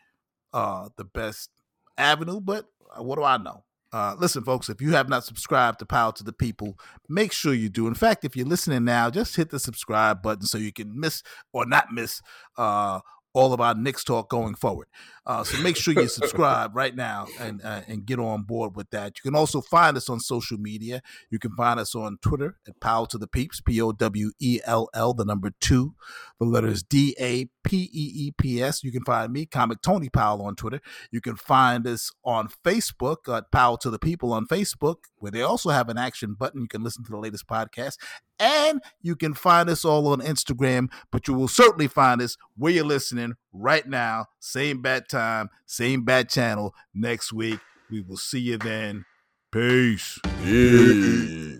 [0.53, 1.49] uh, the best
[1.97, 2.39] avenue.
[2.41, 2.65] But
[2.97, 3.63] uh, what do I know?
[3.91, 7.53] Uh, listen, folks, if you have not subscribed to Powell to the People, make sure
[7.53, 7.85] you do.
[7.87, 11.21] In fact, if you're listening now, just hit the subscribe button so you can miss
[11.51, 12.19] or not miss
[12.57, 13.01] uh,
[13.33, 14.87] all of our Knicks talk going forward.
[15.25, 18.89] Uh, so make sure you subscribe right now and uh, and get on board with
[18.89, 19.13] that.
[19.17, 21.01] You can also find us on social media.
[21.29, 24.59] You can find us on Twitter at Powell to the Peeps, P O W E
[24.65, 25.95] L L, the number two,
[26.39, 28.83] the letters D A P E E P S.
[28.83, 30.81] You can find me, Comic Tony Powell, on Twitter.
[31.09, 35.41] You can find us on Facebook at Powell to the People on Facebook, where they
[35.41, 36.61] also have an action button.
[36.61, 37.97] You can listen to the latest podcast.
[38.39, 42.73] And you can find us all on Instagram, but you will certainly find us where
[42.73, 44.27] you're listening right now.
[44.39, 47.59] Same bad time, same bad channel next week.
[47.89, 49.05] We will see you then.
[49.51, 50.19] Peace.
[50.43, 51.59] Peace.